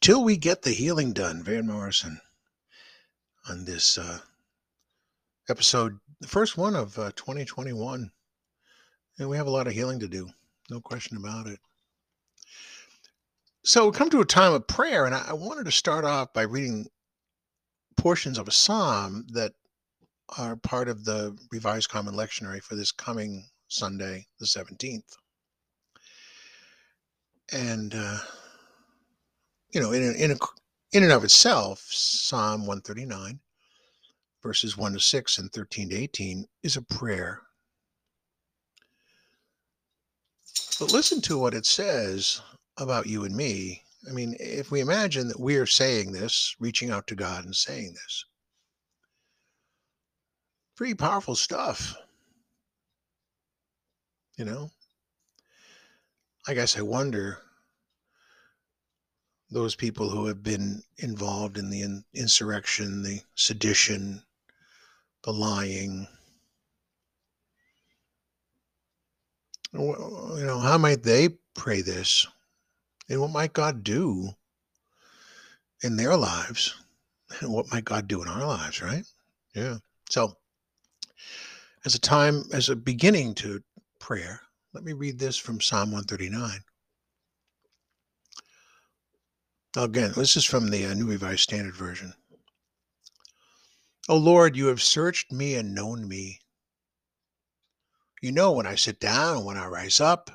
Till 0.00 0.24
we 0.24 0.38
get 0.38 0.62
the 0.62 0.70
healing 0.70 1.12
done, 1.12 1.42
Van 1.42 1.66
Morrison, 1.66 2.20
on 3.48 3.66
this 3.66 3.98
uh, 3.98 4.20
episode, 5.50 5.98
the 6.20 6.28
first 6.28 6.56
one 6.56 6.74
of 6.74 6.98
uh, 6.98 7.10
2021. 7.16 8.10
And 9.18 9.28
we 9.28 9.36
have 9.36 9.46
a 9.46 9.50
lot 9.50 9.66
of 9.66 9.74
healing 9.74 10.00
to 10.00 10.08
do, 10.08 10.30
no 10.70 10.80
question 10.80 11.18
about 11.18 11.46
it. 11.46 11.58
So 13.62 13.86
we 13.86 13.92
come 13.92 14.08
to 14.10 14.20
a 14.20 14.24
time 14.24 14.54
of 14.54 14.66
prayer, 14.66 15.04
and 15.04 15.14
I, 15.14 15.26
I 15.28 15.32
wanted 15.34 15.66
to 15.66 15.72
start 15.72 16.06
off 16.06 16.32
by 16.32 16.42
reading 16.42 16.86
portions 17.98 18.38
of 18.38 18.48
a 18.48 18.52
psalm 18.52 19.26
that 19.32 19.52
are 20.38 20.56
part 20.56 20.88
of 20.88 21.04
the 21.04 21.36
Revised 21.52 21.90
Common 21.90 22.14
Lectionary 22.14 22.62
for 22.62 22.74
this 22.74 22.90
coming 22.90 23.44
Sunday, 23.68 24.26
the 24.38 24.46
17th. 24.46 25.16
And, 27.52 27.94
uh, 27.94 28.20
you 29.72 29.80
know, 29.80 29.92
in, 29.92 30.14
in, 30.14 30.36
in 30.92 31.02
and 31.02 31.12
of 31.12 31.24
itself, 31.24 31.86
Psalm 31.90 32.62
139, 32.62 33.38
verses 34.42 34.76
1 34.76 34.92
to 34.94 35.00
6 35.00 35.38
and 35.38 35.52
13 35.52 35.90
to 35.90 35.96
18, 35.96 36.46
is 36.62 36.76
a 36.76 36.82
prayer. 36.82 37.42
But 40.78 40.92
listen 40.92 41.20
to 41.22 41.38
what 41.38 41.54
it 41.54 41.66
says 41.66 42.40
about 42.78 43.06
you 43.06 43.24
and 43.24 43.36
me. 43.36 43.82
I 44.08 44.12
mean, 44.12 44.34
if 44.40 44.70
we 44.70 44.80
imagine 44.80 45.28
that 45.28 45.38
we 45.38 45.56
are 45.56 45.66
saying 45.66 46.12
this, 46.12 46.56
reaching 46.58 46.90
out 46.90 47.06
to 47.08 47.14
God 47.14 47.44
and 47.44 47.54
saying 47.54 47.92
this, 47.92 48.24
pretty 50.74 50.94
powerful 50.94 51.36
stuff. 51.36 51.94
You 54.36 54.46
know? 54.46 54.70
I 56.48 56.54
guess 56.54 56.78
I 56.78 56.80
wonder 56.80 57.42
those 59.50 59.74
people 59.74 60.08
who 60.08 60.26
have 60.26 60.42
been 60.42 60.82
involved 60.98 61.58
in 61.58 61.70
the 61.70 61.82
in- 61.82 62.04
insurrection, 62.14 63.02
the 63.02 63.20
sedition, 63.34 64.22
the 65.24 65.32
lying. 65.32 66.06
You 69.72 70.44
know, 70.44 70.58
how 70.58 70.78
might 70.78 71.02
they 71.02 71.30
pray 71.54 71.82
this? 71.82 72.26
And 73.08 73.20
what 73.20 73.30
might 73.30 73.52
God 73.52 73.82
do 73.82 74.30
in 75.82 75.96
their 75.96 76.16
lives? 76.16 76.74
And 77.40 77.52
what 77.52 77.70
might 77.72 77.84
God 77.84 78.08
do 78.08 78.22
in 78.22 78.28
our 78.28 78.46
lives, 78.46 78.82
right? 78.82 79.04
Yeah. 79.54 79.78
So, 80.08 80.36
as 81.84 81.94
a 81.94 82.00
time, 82.00 82.44
as 82.52 82.68
a 82.68 82.76
beginning 82.76 83.34
to 83.36 83.62
prayer, 83.98 84.40
let 84.72 84.84
me 84.84 84.92
read 84.92 85.18
this 85.18 85.36
from 85.36 85.60
Psalm 85.60 85.90
139. 85.92 86.60
Again, 89.76 90.12
this 90.16 90.36
is 90.36 90.44
from 90.44 90.70
the 90.70 90.84
uh, 90.84 90.94
New 90.94 91.06
Revised 91.06 91.42
Standard 91.42 91.76
Version. 91.76 92.12
O 94.08 94.16
Lord, 94.16 94.56
you 94.56 94.66
have 94.66 94.82
searched 94.82 95.30
me 95.30 95.54
and 95.54 95.72
known 95.72 96.08
me. 96.08 96.40
You 98.20 98.32
know 98.32 98.50
when 98.50 98.66
I 98.66 98.74
sit 98.74 98.98
down 98.98 99.36
and 99.36 99.46
when 99.46 99.56
I 99.56 99.66
rise 99.66 100.00
up. 100.00 100.28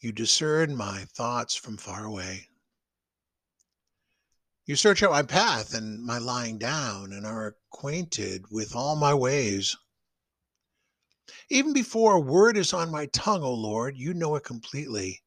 You 0.00 0.12
discern 0.12 0.76
my 0.76 1.06
thoughts 1.14 1.54
from 1.54 1.78
far 1.78 2.04
away. 2.04 2.48
You 4.66 4.76
search 4.76 5.02
out 5.02 5.12
my 5.12 5.22
path 5.22 5.72
and 5.72 6.04
my 6.04 6.18
lying 6.18 6.58
down 6.58 7.14
and 7.14 7.24
are 7.24 7.56
acquainted 7.72 8.44
with 8.50 8.76
all 8.76 8.94
my 8.94 9.14
ways. 9.14 9.74
Even 11.48 11.72
before 11.72 12.16
a 12.16 12.20
word 12.20 12.58
is 12.58 12.74
on 12.74 12.90
my 12.90 13.06
tongue, 13.06 13.42
O 13.42 13.54
Lord, 13.54 13.96
you 13.96 14.12
know 14.12 14.36
it 14.36 14.44
completely. 14.44 15.23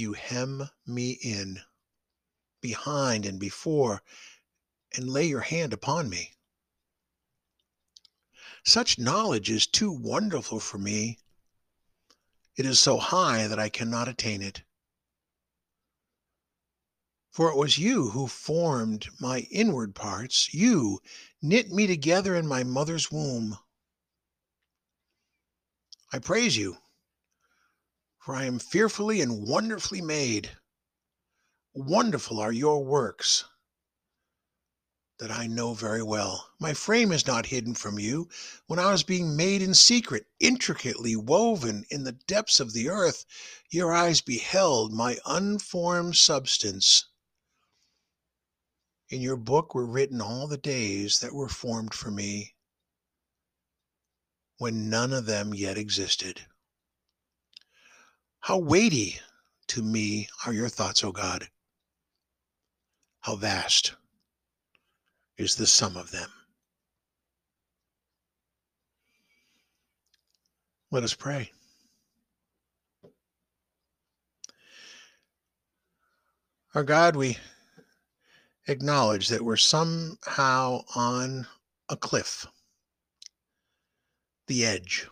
You 0.00 0.14
hem 0.14 0.70
me 0.86 1.10
in, 1.10 1.60
behind 2.62 3.26
and 3.26 3.38
before, 3.38 4.02
and 4.94 5.06
lay 5.10 5.26
your 5.26 5.42
hand 5.42 5.74
upon 5.74 6.08
me. 6.08 6.32
Such 8.64 8.98
knowledge 8.98 9.50
is 9.50 9.66
too 9.66 9.92
wonderful 9.92 10.58
for 10.58 10.78
me. 10.78 11.18
It 12.56 12.64
is 12.64 12.80
so 12.80 12.96
high 12.96 13.46
that 13.46 13.58
I 13.58 13.68
cannot 13.68 14.08
attain 14.08 14.40
it. 14.40 14.62
For 17.30 17.50
it 17.50 17.58
was 17.58 17.76
you 17.76 18.08
who 18.08 18.26
formed 18.26 19.10
my 19.20 19.40
inward 19.50 19.94
parts. 19.94 20.54
You 20.54 21.02
knit 21.42 21.70
me 21.70 21.86
together 21.86 22.34
in 22.34 22.46
my 22.46 22.64
mother's 22.64 23.12
womb. 23.12 23.58
I 26.10 26.20
praise 26.20 26.56
you, 26.56 26.78
for 28.20 28.36
I 28.36 28.44
am 28.44 28.58
fearfully 28.58 29.20
and 29.20 29.48
wonderfully 29.48 30.00
made. 30.00 30.50
Wonderful 31.72 32.38
are 32.38 32.52
your 32.52 32.84
works 32.84 33.44
that 35.18 35.30
I 35.30 35.46
know 35.46 35.74
very 35.74 36.02
well. 36.02 36.48
My 36.58 36.72
frame 36.72 37.12
is 37.12 37.26
not 37.26 37.46
hidden 37.46 37.74
from 37.74 37.98
you. 37.98 38.28
When 38.66 38.78
I 38.78 38.90
was 38.90 39.02
being 39.02 39.36
made 39.36 39.62
in 39.62 39.74
secret, 39.74 40.26
intricately 40.38 41.14
woven 41.14 41.84
in 41.90 42.04
the 42.04 42.12
depths 42.12 42.58
of 42.58 42.72
the 42.72 42.88
earth, 42.88 43.24
your 43.70 43.92
eyes 43.92 44.20
beheld 44.20 44.92
my 44.92 45.18
unformed 45.26 46.16
substance. 46.16 47.06
In 49.10 49.20
your 49.20 49.36
book 49.36 49.74
were 49.74 49.86
written 49.86 50.20
all 50.20 50.46
the 50.46 50.56
days 50.56 51.18
that 51.18 51.34
were 51.34 51.48
formed 51.48 51.94
for 51.94 52.10
me, 52.10 52.54
when 54.56 54.88
none 54.88 55.12
of 55.12 55.26
them 55.26 55.52
yet 55.52 55.76
existed. 55.76 56.46
How 58.40 58.58
weighty 58.58 59.20
to 59.68 59.82
me 59.82 60.28
are 60.46 60.52
your 60.52 60.68
thoughts, 60.68 61.04
O 61.04 61.12
God! 61.12 61.48
How 63.20 63.36
vast 63.36 63.94
is 65.40 65.56
the 65.56 65.66
sum 65.66 65.96
of 65.96 66.10
them. 66.10 66.30
Let 70.90 71.02
us 71.02 71.14
pray. 71.14 71.50
Our 76.74 76.84
God, 76.84 77.16
we 77.16 77.38
acknowledge 78.68 79.28
that 79.28 79.42
we're 79.42 79.56
somehow 79.56 80.82
on 80.94 81.46
a 81.88 81.96
cliff, 81.96 82.46
the 84.46 84.64
edge. 84.64 85.06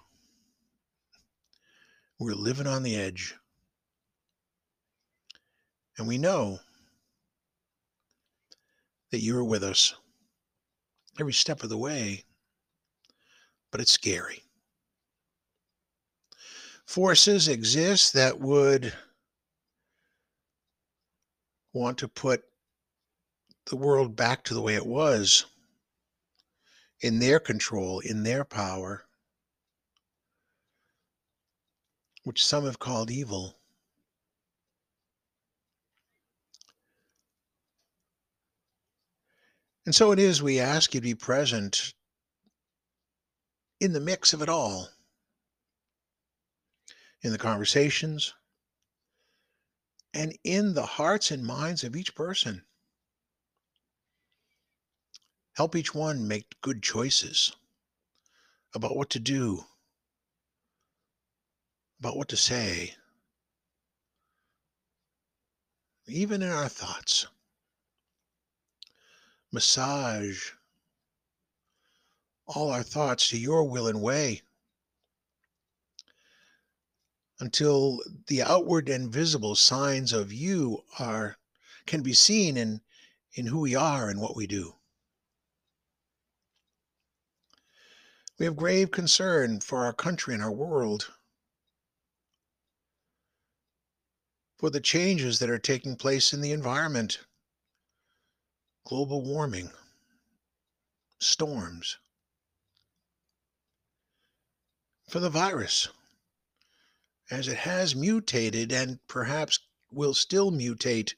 We're 2.19 2.35
living 2.35 2.67
on 2.67 2.83
the 2.83 2.97
edge. 2.97 3.35
And 5.97 6.09
we 6.09 6.19
know 6.19 6.59
that 9.11 9.21
you 9.21 9.37
are 9.39 9.45
with 9.45 9.63
us 9.63 9.95
every 11.21 11.33
step 11.33 11.63
of 11.63 11.69
the 11.69 11.79
way, 11.79 12.25
but 13.71 13.81
it's 13.81 13.93
scary. 13.93 14.43
Forces 16.87 17.49
exist 17.49 18.13
that 18.15 18.41
would 18.41 18.93
want 21.73 21.99
to 21.99 22.09
put 22.09 22.43
the 23.67 23.77
world 23.77 24.17
back 24.17 24.43
to 24.45 24.55
the 24.55 24.63
way 24.63 24.75
it 24.75 24.87
was 24.87 25.47
in 27.01 27.19
their 27.19 27.39
control, 27.39 28.01
in 28.01 28.23
their 28.23 28.45
power, 28.45 29.05
which 32.29 32.45
some 32.45 32.67
have 32.67 32.79
called 32.79 33.11
evil. 33.11 33.59
And 39.87 39.95
so 39.95 40.13
it 40.13 40.19
is 40.19 40.43
we 40.43 40.61
ask 40.61 40.93
you 40.93 41.01
to 41.01 41.05
be 41.05 41.15
present 41.15 41.95
in 43.81 43.95
the 43.95 44.01
mix 44.01 44.35
of 44.35 44.43
it 44.43 44.51
all, 44.51 44.91
in 47.23 47.33
the 47.33 47.39
conversations, 47.39 48.35
and 50.13 50.37
in 50.45 50.75
the 50.75 50.85
hearts 50.85 51.31
and 51.31 51.47
minds 51.47 51.83
of 51.83 51.97
each 51.97 52.15
person. 52.15 52.63
Help 55.55 55.75
each 55.75 55.95
one 55.95 56.29
make 56.29 56.61
good 56.61 56.83
choices 56.83 57.57
about 58.75 58.95
what 58.95 59.09
to 59.09 59.19
do, 59.19 59.65
about 62.01 62.17
what 62.17 62.29
to 62.29 62.37
say, 62.37 62.95
even 66.07 66.43
in 66.43 66.51
our 66.51 66.69
thoughts. 66.69 67.27
Massage 69.51 70.51
all 72.47 72.71
our 72.71 72.83
thoughts 72.83 73.29
to 73.29 73.39
your 73.39 73.65
will 73.65 73.89
and 73.89 74.01
way 74.01 74.43
until 77.41 78.01
the 78.27 78.43
outward 78.43 78.89
and 78.89 79.13
visible 79.13 79.55
signs 79.55 80.13
of 80.13 80.33
you 80.33 80.83
are 80.99 81.37
can 81.87 82.03
be 82.03 82.13
seen 82.13 82.57
in 82.57 82.81
in 83.35 83.47
who 83.47 83.61
we 83.61 83.75
are 83.75 84.09
and 84.09 84.21
what 84.21 84.35
we 84.35 84.47
do. 84.47 84.75
We 88.39 88.47
have 88.47 88.57
grave 88.57 88.91
concern 88.91 89.61
for 89.61 89.85
our 89.85 89.93
country 89.93 90.35
and 90.35 90.43
our 90.43 90.53
world, 90.53 91.13
for 94.59 94.71
the 94.71 94.81
changes 94.81 95.39
that 95.39 95.51
are 95.51 95.59
taking 95.59 95.95
place 95.95 96.33
in 96.33 96.41
the 96.41 96.53
environment, 96.53 97.21
global 98.85 99.23
warming, 99.23 99.71
storms, 101.21 101.97
for 105.09 105.21
the 105.21 105.31
virus. 105.31 105.89
As 107.31 107.47
it 107.47 107.59
has 107.59 107.95
mutated 107.95 108.73
and 108.73 108.99
perhaps 109.07 109.61
will 109.91 110.15
still 110.15 110.51
mutate, 110.51 111.15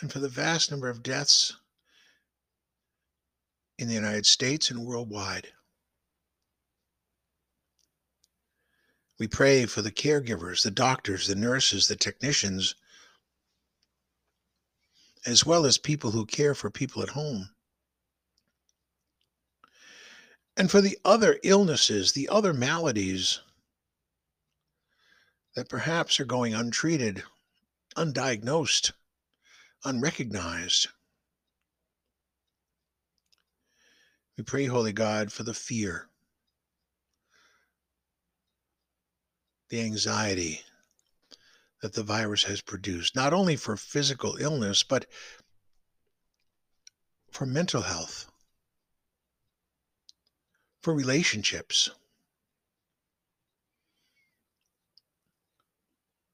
and 0.00 0.12
for 0.12 0.18
the 0.18 0.28
vast 0.28 0.70
number 0.70 0.88
of 0.88 1.02
deaths 1.02 1.56
in 3.78 3.88
the 3.88 3.94
United 3.94 4.26
States 4.26 4.70
and 4.70 4.84
worldwide. 4.84 5.52
We 9.18 9.26
pray 9.26 9.66
for 9.66 9.82
the 9.82 9.90
caregivers, 9.90 10.62
the 10.62 10.70
doctors, 10.70 11.26
the 11.26 11.34
nurses, 11.34 11.88
the 11.88 11.96
technicians, 11.96 12.76
as 15.26 15.44
well 15.44 15.66
as 15.66 15.76
people 15.76 16.12
who 16.12 16.24
care 16.24 16.54
for 16.54 16.70
people 16.70 17.02
at 17.02 17.08
home. 17.10 17.50
And 20.56 20.70
for 20.70 20.80
the 20.80 20.98
other 21.04 21.38
illnesses, 21.42 22.12
the 22.12 22.28
other 22.28 22.52
maladies 22.52 23.40
that 25.54 25.68
perhaps 25.68 26.20
are 26.20 26.24
going 26.24 26.54
untreated, 26.54 27.24
undiagnosed, 27.96 28.92
unrecognized. 29.84 30.88
We 34.36 34.44
pray, 34.44 34.66
Holy 34.66 34.92
God, 34.92 35.32
for 35.32 35.42
the 35.42 35.54
fear, 35.54 36.07
the 39.68 39.80
anxiety 39.80 40.62
that 41.82 41.92
the 41.92 42.02
virus 42.02 42.44
has 42.44 42.60
produced, 42.60 43.14
not 43.14 43.32
only 43.32 43.56
for 43.56 43.76
physical 43.76 44.36
illness, 44.36 44.82
but 44.82 45.06
for 47.30 47.46
mental 47.46 47.82
health 47.82 48.26
for 50.88 50.94
relationships, 50.94 51.90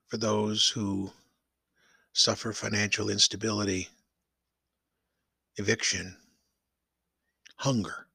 for 0.06 0.16
those 0.16 0.68
who 0.68 1.10
suffer 2.12 2.52
financial 2.52 3.10
instability, 3.10 3.88
eviction, 5.56 6.16
hunger. 7.56 8.06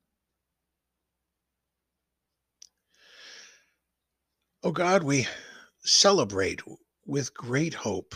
Oh 4.61 4.71
God, 4.71 5.03
we 5.03 5.27
celebrate 5.83 6.61
with 7.05 7.33
great 7.33 7.73
hope 7.73 8.15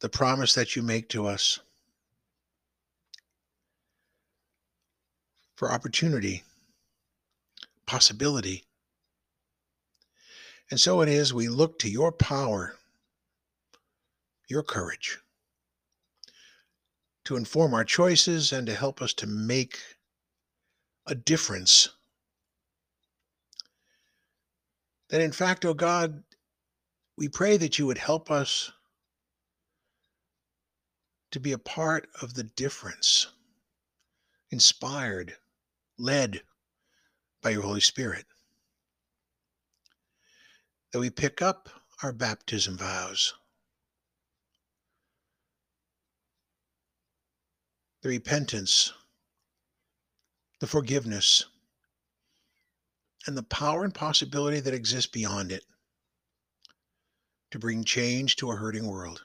the 0.00 0.08
promise 0.08 0.54
that 0.54 0.74
you 0.74 0.82
make 0.82 1.08
to 1.10 1.26
us 1.26 1.60
for 5.54 5.70
opportunity, 5.70 6.42
possibility. 7.86 8.64
And 10.70 10.80
so 10.80 11.02
it 11.02 11.08
is 11.08 11.34
we 11.34 11.48
look 11.48 11.78
to 11.80 11.90
your 11.90 12.10
power, 12.10 12.74
your 14.48 14.62
courage 14.62 15.18
to 17.24 17.36
inform 17.36 17.74
our 17.74 17.84
choices 17.84 18.52
and 18.52 18.66
to 18.66 18.74
help 18.74 19.00
us 19.00 19.12
to 19.14 19.26
make 19.26 19.78
a 21.06 21.14
difference. 21.14 21.88
That 25.14 25.20
in 25.20 25.30
fact, 25.30 25.64
oh 25.64 25.74
God, 25.74 26.24
we 27.16 27.28
pray 27.28 27.56
that 27.58 27.78
you 27.78 27.86
would 27.86 27.98
help 27.98 28.32
us 28.32 28.72
to 31.30 31.38
be 31.38 31.52
a 31.52 31.58
part 31.58 32.08
of 32.20 32.34
the 32.34 32.42
difference, 32.42 33.28
inspired 34.50 35.36
led 35.98 36.42
by 37.44 37.50
your 37.50 37.62
Holy 37.62 37.78
Spirit. 37.80 38.24
That 40.92 40.98
we 40.98 41.10
pick 41.10 41.40
up 41.40 41.68
our 42.02 42.12
baptism 42.12 42.76
vows, 42.76 43.34
the 48.02 48.08
repentance, 48.08 48.92
the 50.58 50.66
forgiveness, 50.66 51.44
and 53.26 53.36
the 53.36 53.42
power 53.42 53.84
and 53.84 53.94
possibility 53.94 54.60
that 54.60 54.74
exists 54.74 55.10
beyond 55.10 55.52
it 55.52 55.64
to 57.50 57.58
bring 57.58 57.84
change 57.84 58.36
to 58.36 58.50
a 58.50 58.56
hurting 58.56 58.86
world. 58.86 59.22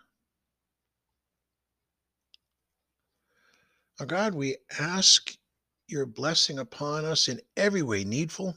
Our 4.00 4.06
God, 4.06 4.34
we 4.34 4.58
ask 4.80 5.36
your 5.88 6.06
blessing 6.06 6.60
upon 6.60 7.04
us 7.04 7.28
in 7.28 7.42
every 7.58 7.82
way 7.82 8.04
needful. 8.04 8.56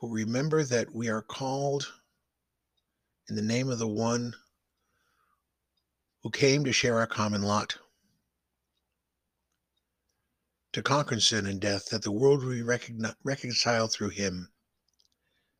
For 0.00 0.10
remember 0.10 0.64
that 0.64 0.92
we 0.94 1.08
are 1.08 1.22
called 1.22 1.92
in 3.28 3.36
the 3.36 3.42
name 3.42 3.68
of 3.68 3.78
the 3.78 3.86
one 3.86 4.34
who 6.22 6.30
came 6.30 6.64
to 6.64 6.72
share 6.72 6.98
our 6.98 7.06
common 7.06 7.42
lot, 7.42 7.76
to 10.72 10.82
conquer 10.82 11.18
sin 11.20 11.46
and 11.46 11.60
death, 11.60 11.86
that 11.86 12.02
the 12.02 12.12
world 12.12 12.42
will 12.42 12.52
be 12.52 12.62
recogni- 12.62 13.14
reconciled 13.24 13.92
through 13.92 14.10
him, 14.10 14.50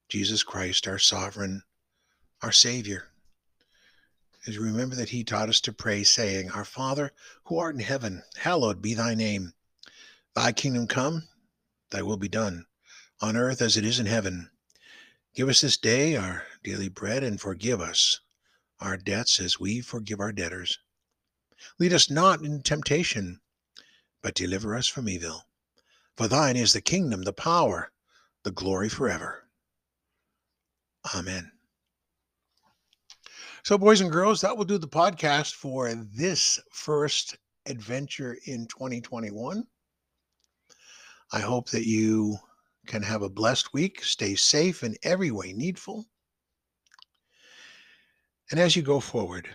Jesus 0.09 0.43
Christ, 0.43 0.87
our 0.87 0.99
sovereign, 0.99 1.63
our 2.43 2.53
Savior. 2.53 3.09
As 4.47 4.55
you 4.55 4.63
remember 4.63 4.97
that 4.97 5.11
he 5.11 5.25
taught 5.25 5.49
us 5.49 5.61
to 5.63 5.73
pray, 5.73 6.05
saying, 6.05 6.51
Our 6.51 6.65
Father, 6.65 7.13
who 7.45 7.59
art 7.59 7.75
in 7.75 7.81
heaven, 7.81 8.23
hallowed 8.37 8.81
be 8.81 8.95
thy 8.95 9.15
name. 9.15 9.55
Thy 10.35 10.53
kingdom 10.53 10.87
come, 10.87 11.29
thy 11.91 12.03
will 12.03 12.17
be 12.17 12.29
done, 12.29 12.67
on 13.21 13.37
earth 13.37 13.61
as 13.61 13.77
it 13.77 13.85
is 13.85 13.99
in 13.99 14.07
heaven. 14.07 14.51
Give 15.35 15.49
us 15.49 15.61
this 15.61 15.77
day 15.77 16.17
our 16.17 16.47
daily 16.63 16.89
bread, 16.89 17.23
and 17.23 17.41
forgive 17.41 17.81
us 17.81 18.21
our 18.81 18.97
debts 18.97 19.41
as 19.41 19.59
we 19.59 19.81
forgive 19.81 20.21
our 20.21 20.33
debtors. 20.33 20.79
Lead 21.79 21.93
us 21.93 22.09
not 22.09 22.43
into 22.43 22.63
temptation, 22.63 23.41
but 24.23 24.35
deliver 24.35 24.75
us 24.77 24.87
from 24.87 25.09
evil. 25.09 25.47
For 26.17 26.29
thine 26.29 26.57
is 26.57 26.73
the 26.73 26.81
kingdom, 26.81 27.23
the 27.23 27.33
power, 27.33 27.93
the 28.43 28.51
glory 28.51 28.89
forever. 28.89 29.49
Amen. 31.15 31.53
So, 33.63 33.77
boys 33.77 34.01
and 34.01 34.11
girls, 34.11 34.41
that 34.41 34.57
will 34.57 34.65
do 34.65 34.79
the 34.79 34.89
podcast 34.89 35.55
for 35.55 35.93
this 35.95 36.59
first 36.73 37.37
adventure 37.67 38.39
in 38.47 38.67
2021. 38.67 39.67
I 41.33 41.41
hope 41.41 41.71
that 41.71 41.87
you 41.87 42.39
can 42.87 43.03
have 43.03 43.23
a 43.23 43.29
blessed 43.29 43.75
week, 43.75 44.03
stay 44.03 44.35
safe 44.35 44.83
in 44.83 44.97
every 45.03 45.31
way 45.31 45.53
needful. 45.53 46.07
And 48.51 48.59
as 48.59 48.75
you 48.75 48.83
go 48.83 48.99
forward, 48.99 49.49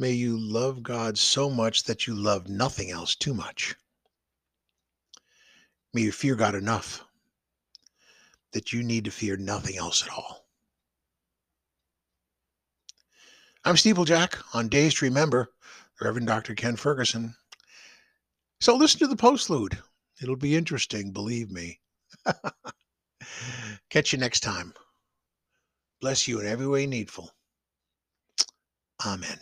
may 0.00 0.12
you 0.12 0.38
love 0.38 0.82
God 0.82 1.18
so 1.18 1.50
much 1.50 1.84
that 1.84 2.06
you 2.06 2.14
love 2.14 2.48
nothing 2.48 2.90
else 2.90 3.14
too 3.14 3.34
much. 3.34 3.76
May 5.92 6.00
you 6.00 6.12
fear 6.12 6.34
God 6.34 6.54
enough 6.54 7.04
that 8.52 8.72
you 8.72 8.82
need 8.82 9.04
to 9.04 9.10
fear 9.10 9.36
nothing 9.36 9.76
else 9.76 10.02
at 10.02 10.08
all. 10.08 10.46
I'm 13.64 13.74
Steeplejack 13.74 14.42
on 14.54 14.68
Days 14.68 14.94
to 14.94 15.04
Remember, 15.04 15.52
Reverend 16.00 16.26
Dr. 16.26 16.54
Ken 16.54 16.76
Ferguson. 16.76 17.34
So 18.60 18.74
listen 18.74 19.00
to 19.00 19.06
the 19.06 19.16
postlude. 19.16 19.76
It'll 20.22 20.34
be 20.34 20.56
interesting, 20.56 21.12
believe 21.12 21.50
me. 21.50 21.78
Catch 23.90 24.14
you 24.14 24.18
next 24.18 24.40
time. 24.40 24.72
Bless 26.00 26.26
you 26.26 26.40
in 26.40 26.46
every 26.46 26.66
way 26.66 26.86
needful. 26.86 27.30
Amen. 29.04 29.38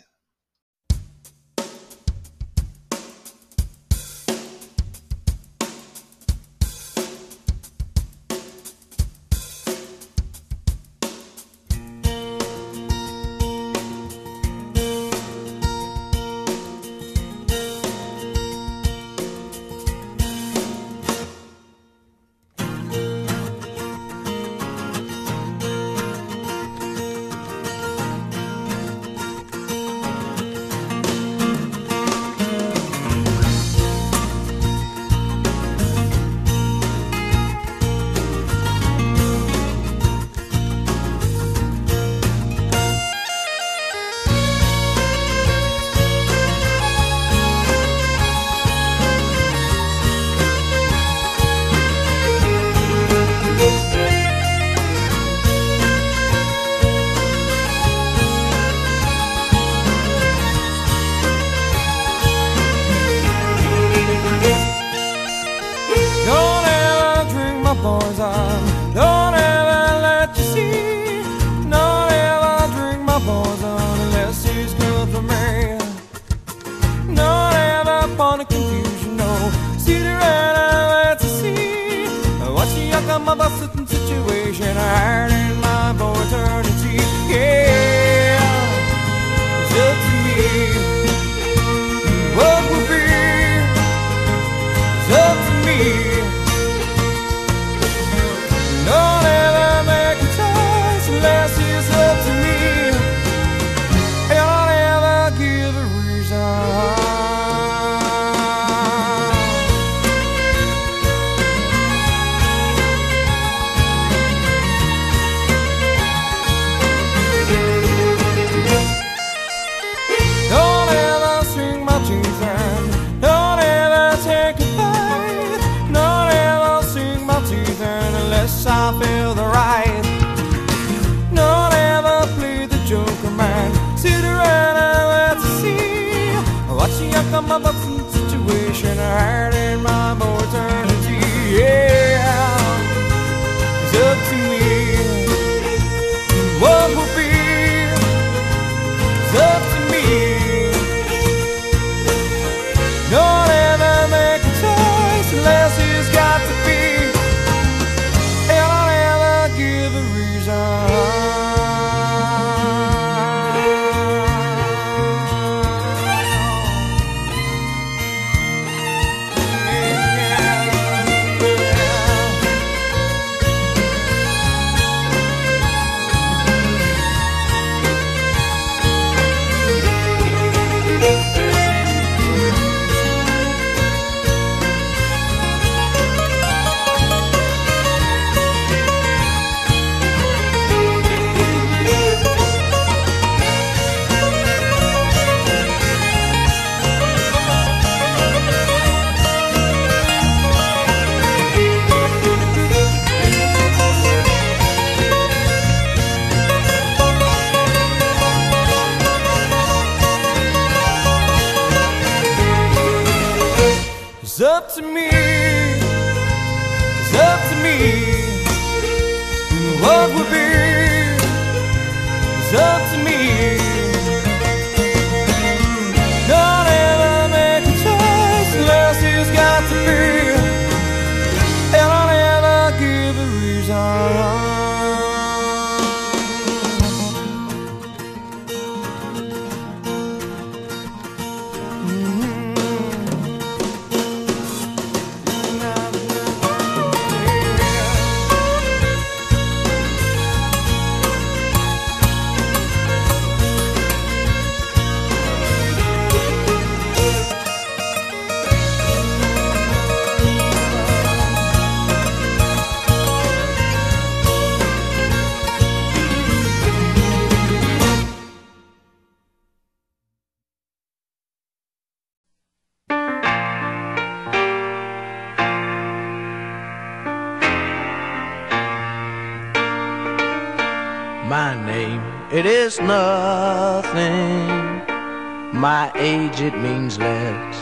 It 286.41 286.55
means 286.57 286.97
less. 286.97 287.57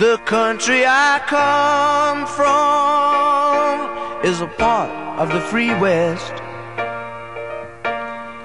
The 0.00 0.16
country 0.24 0.86
I 0.86 1.20
come 1.26 2.26
from 2.26 3.90
is 4.24 4.40
a 4.40 4.46
part 4.46 4.90
of 5.20 5.28
the 5.28 5.40
free 5.42 5.74
West. 5.74 6.32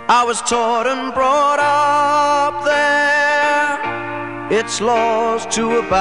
I 0.09 0.25
was 0.25 0.41
taught 0.41 0.87
and 0.87 1.13
brought 1.13 1.59
up 1.59 2.65
there, 2.65 3.79
its 4.59 4.81
laws 4.81 5.45
to 5.55 5.77
abide, 5.79 5.97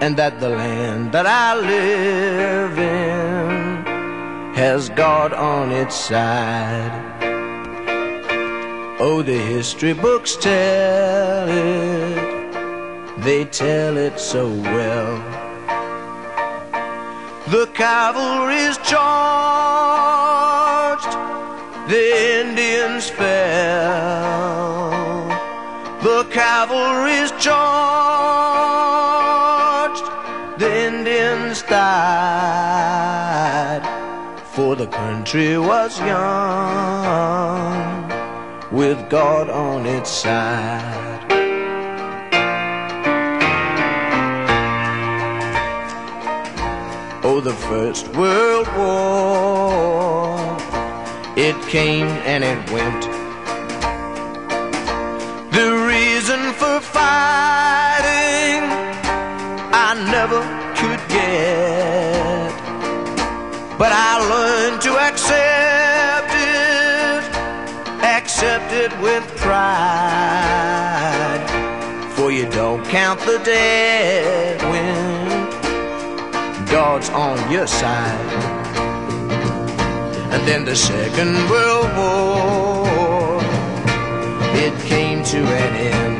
and 0.00 0.16
that 0.16 0.40
the 0.40 0.48
land 0.48 1.12
that 1.12 1.26
I 1.26 1.54
live 1.54 2.78
in 2.78 3.84
has 4.54 4.88
God 4.88 5.34
on 5.34 5.70
its 5.70 5.94
side. 5.94 7.07
Oh, 9.10 9.22
the 9.22 9.38
history 9.38 9.94
books 9.94 10.36
tell 10.36 11.48
it, 11.48 12.52
they 13.24 13.46
tell 13.46 13.96
it 13.96 14.20
so 14.20 14.46
well. 14.46 15.16
The 17.48 17.64
cavalry's 17.72 18.76
charged, 18.86 19.10
the 21.88 22.40
Indians 22.40 23.08
fell. 23.08 24.90
The 26.02 26.24
cavalry's 26.30 27.30
charged, 27.42 27.64
the 30.60 30.70
Indians 30.88 31.62
died. 31.62 31.88
For 34.52 34.76
the 34.76 34.86
country 34.86 35.56
was 35.56 35.98
young, 36.00 38.07
with 38.70 39.08
God 39.08 39.48
on 39.48 39.86
its 39.86 40.10
side. 40.10 41.24
Oh, 47.24 47.40
the 47.40 47.54
First 47.54 48.08
World 48.08 48.68
War. 48.76 50.38
It 51.36 51.56
came 51.68 52.08
and 52.26 52.44
it 52.44 52.58
went. 52.70 53.02
The 55.52 55.70
reason 55.86 56.52
for 56.54 56.80
fighting 56.80 58.64
I 59.72 59.94
never 60.10 60.42
could 60.76 61.00
get. 61.08 62.52
But 63.78 63.92
I 63.92 64.18
learned 64.28 64.82
to 64.82 64.98
accept 64.98 65.67
it 68.78 68.92
with 69.00 69.26
pride. 69.36 69.58
For 72.14 72.30
you 72.30 72.48
don't 72.48 72.84
count 72.86 73.18
the 73.20 73.38
dead 73.44 74.62
when 74.70 75.50
God's 76.66 77.10
on 77.10 77.50
your 77.50 77.66
side. 77.66 78.32
And 80.32 80.46
then 80.46 80.64
the 80.64 80.76
Second 80.76 81.34
World 81.50 81.90
War, 81.98 83.40
it 84.64 84.74
came 84.86 85.24
to 85.24 85.38
an 85.38 85.76
end. 85.76 86.17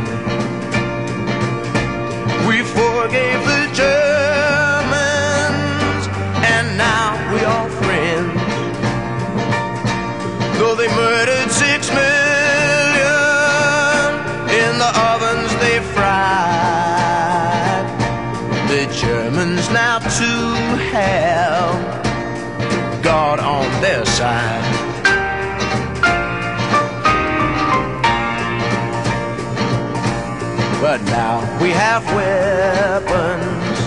We 31.69 31.75
have 31.75 32.05
weapons 32.17 33.79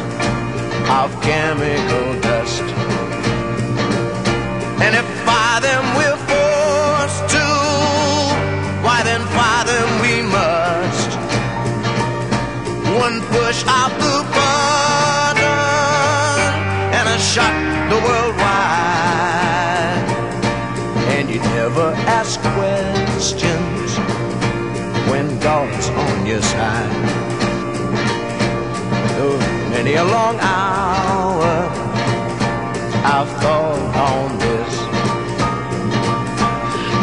of 0.99 1.10
chemical 1.24 2.08
dust. 2.22 2.62
And 4.86 4.94
if 5.02 5.08
fire 5.26 5.62
them 5.68 5.84
we're 5.98 6.22
forced 6.30 7.24
to, 7.36 7.48
why 8.86 9.02
then 9.10 9.22
fire 9.36 9.66
them 9.74 9.90
we 10.06 10.16
must. 10.38 11.12
One 13.06 13.18
push 13.34 13.60
of 13.80 13.90
the 14.03 14.18
button 14.36 15.41
and 16.98 17.06
a 17.18 17.20
shot 17.32 17.56
the 17.94 17.99
world 18.06 18.36
wide. 18.44 20.10
And 21.16 21.26
you 21.32 21.40
never 21.58 21.88
ask 22.20 22.40
questions 22.60 23.90
when 25.10 25.26
God's 25.40 25.88
on 25.90 26.28
your 26.28 26.44
side. 26.44 26.90
A 29.95 30.03
long 30.03 30.38
hour 30.39 31.51
I've 33.03 33.30
thought 33.41 33.95
on 33.95 34.38
this 34.39 34.73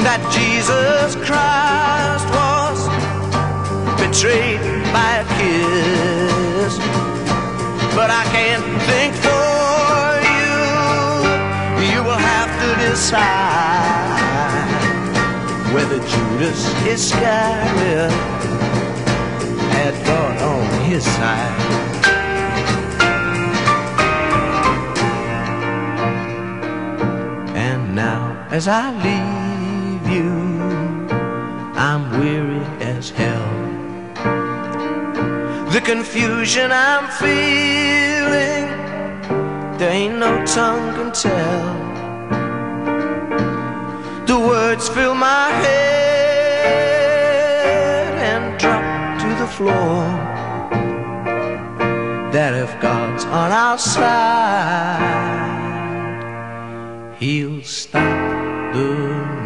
that 0.06 0.20
Jesus 0.32 1.16
Christ 1.26 2.26
was 2.38 2.78
betrayed 4.00 4.60
by 4.92 5.10
a 5.20 5.26
kiss. 5.36 6.78
But 7.94 8.10
I 8.10 8.24
can't 8.32 8.64
think 8.88 9.12
for 9.26 10.22
you. 10.32 10.56
You 11.92 12.00
will 12.04 12.22
have 12.32 12.50
to 12.62 12.70
decide 12.88 14.08
whether 15.74 15.98
Judas 15.98 16.60
Iscariot 16.86 18.12
had 19.76 19.94
God 20.06 20.40
on 20.40 20.64
his 20.88 21.04
side. 21.04 22.07
As 28.58 28.66
I 28.66 28.90
leave 29.08 30.06
you, 30.16 30.30
I'm 31.86 32.02
weary 32.18 32.66
as 32.94 33.04
hell. 33.10 33.50
The 35.74 35.80
confusion 35.80 36.72
I'm 36.72 37.06
feeling, 37.22 38.66
there 39.78 39.92
ain't 40.00 40.18
no 40.18 40.44
tongue 40.44 40.88
can 40.96 41.10
tell. 41.12 41.66
The 44.26 44.38
words 44.50 44.88
fill 44.88 45.14
my 45.14 45.50
head 45.62 46.48
and 48.30 48.44
drop 48.58 48.84
to 49.22 49.28
the 49.42 49.48
floor. 49.56 50.02
That 52.34 52.52
if 52.64 52.70
God's 52.80 53.24
on 53.24 53.52
our 53.52 53.78
side, 53.78 55.28
He'll 57.20 57.62
stop 57.62 58.27
the 58.72 59.37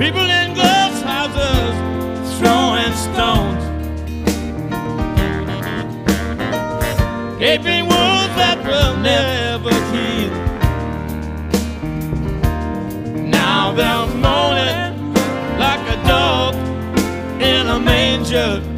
People 0.00 0.30
in 0.30 0.54
glass 0.54 1.02
houses 1.02 1.74
throwing 2.38 2.94
stones. 2.94 3.62
Gaping 7.38 7.82
wounds 7.82 8.34
that 8.40 8.58
will 8.64 8.96
never 8.96 9.74
heal. 9.92 10.32
Now 13.28 13.74
they're 13.74 14.06
moaning 14.16 15.12
like 15.58 15.86
a 15.86 16.02
dog 16.08 16.54
in 17.42 17.66
a 17.66 17.78
manger. 17.78 18.69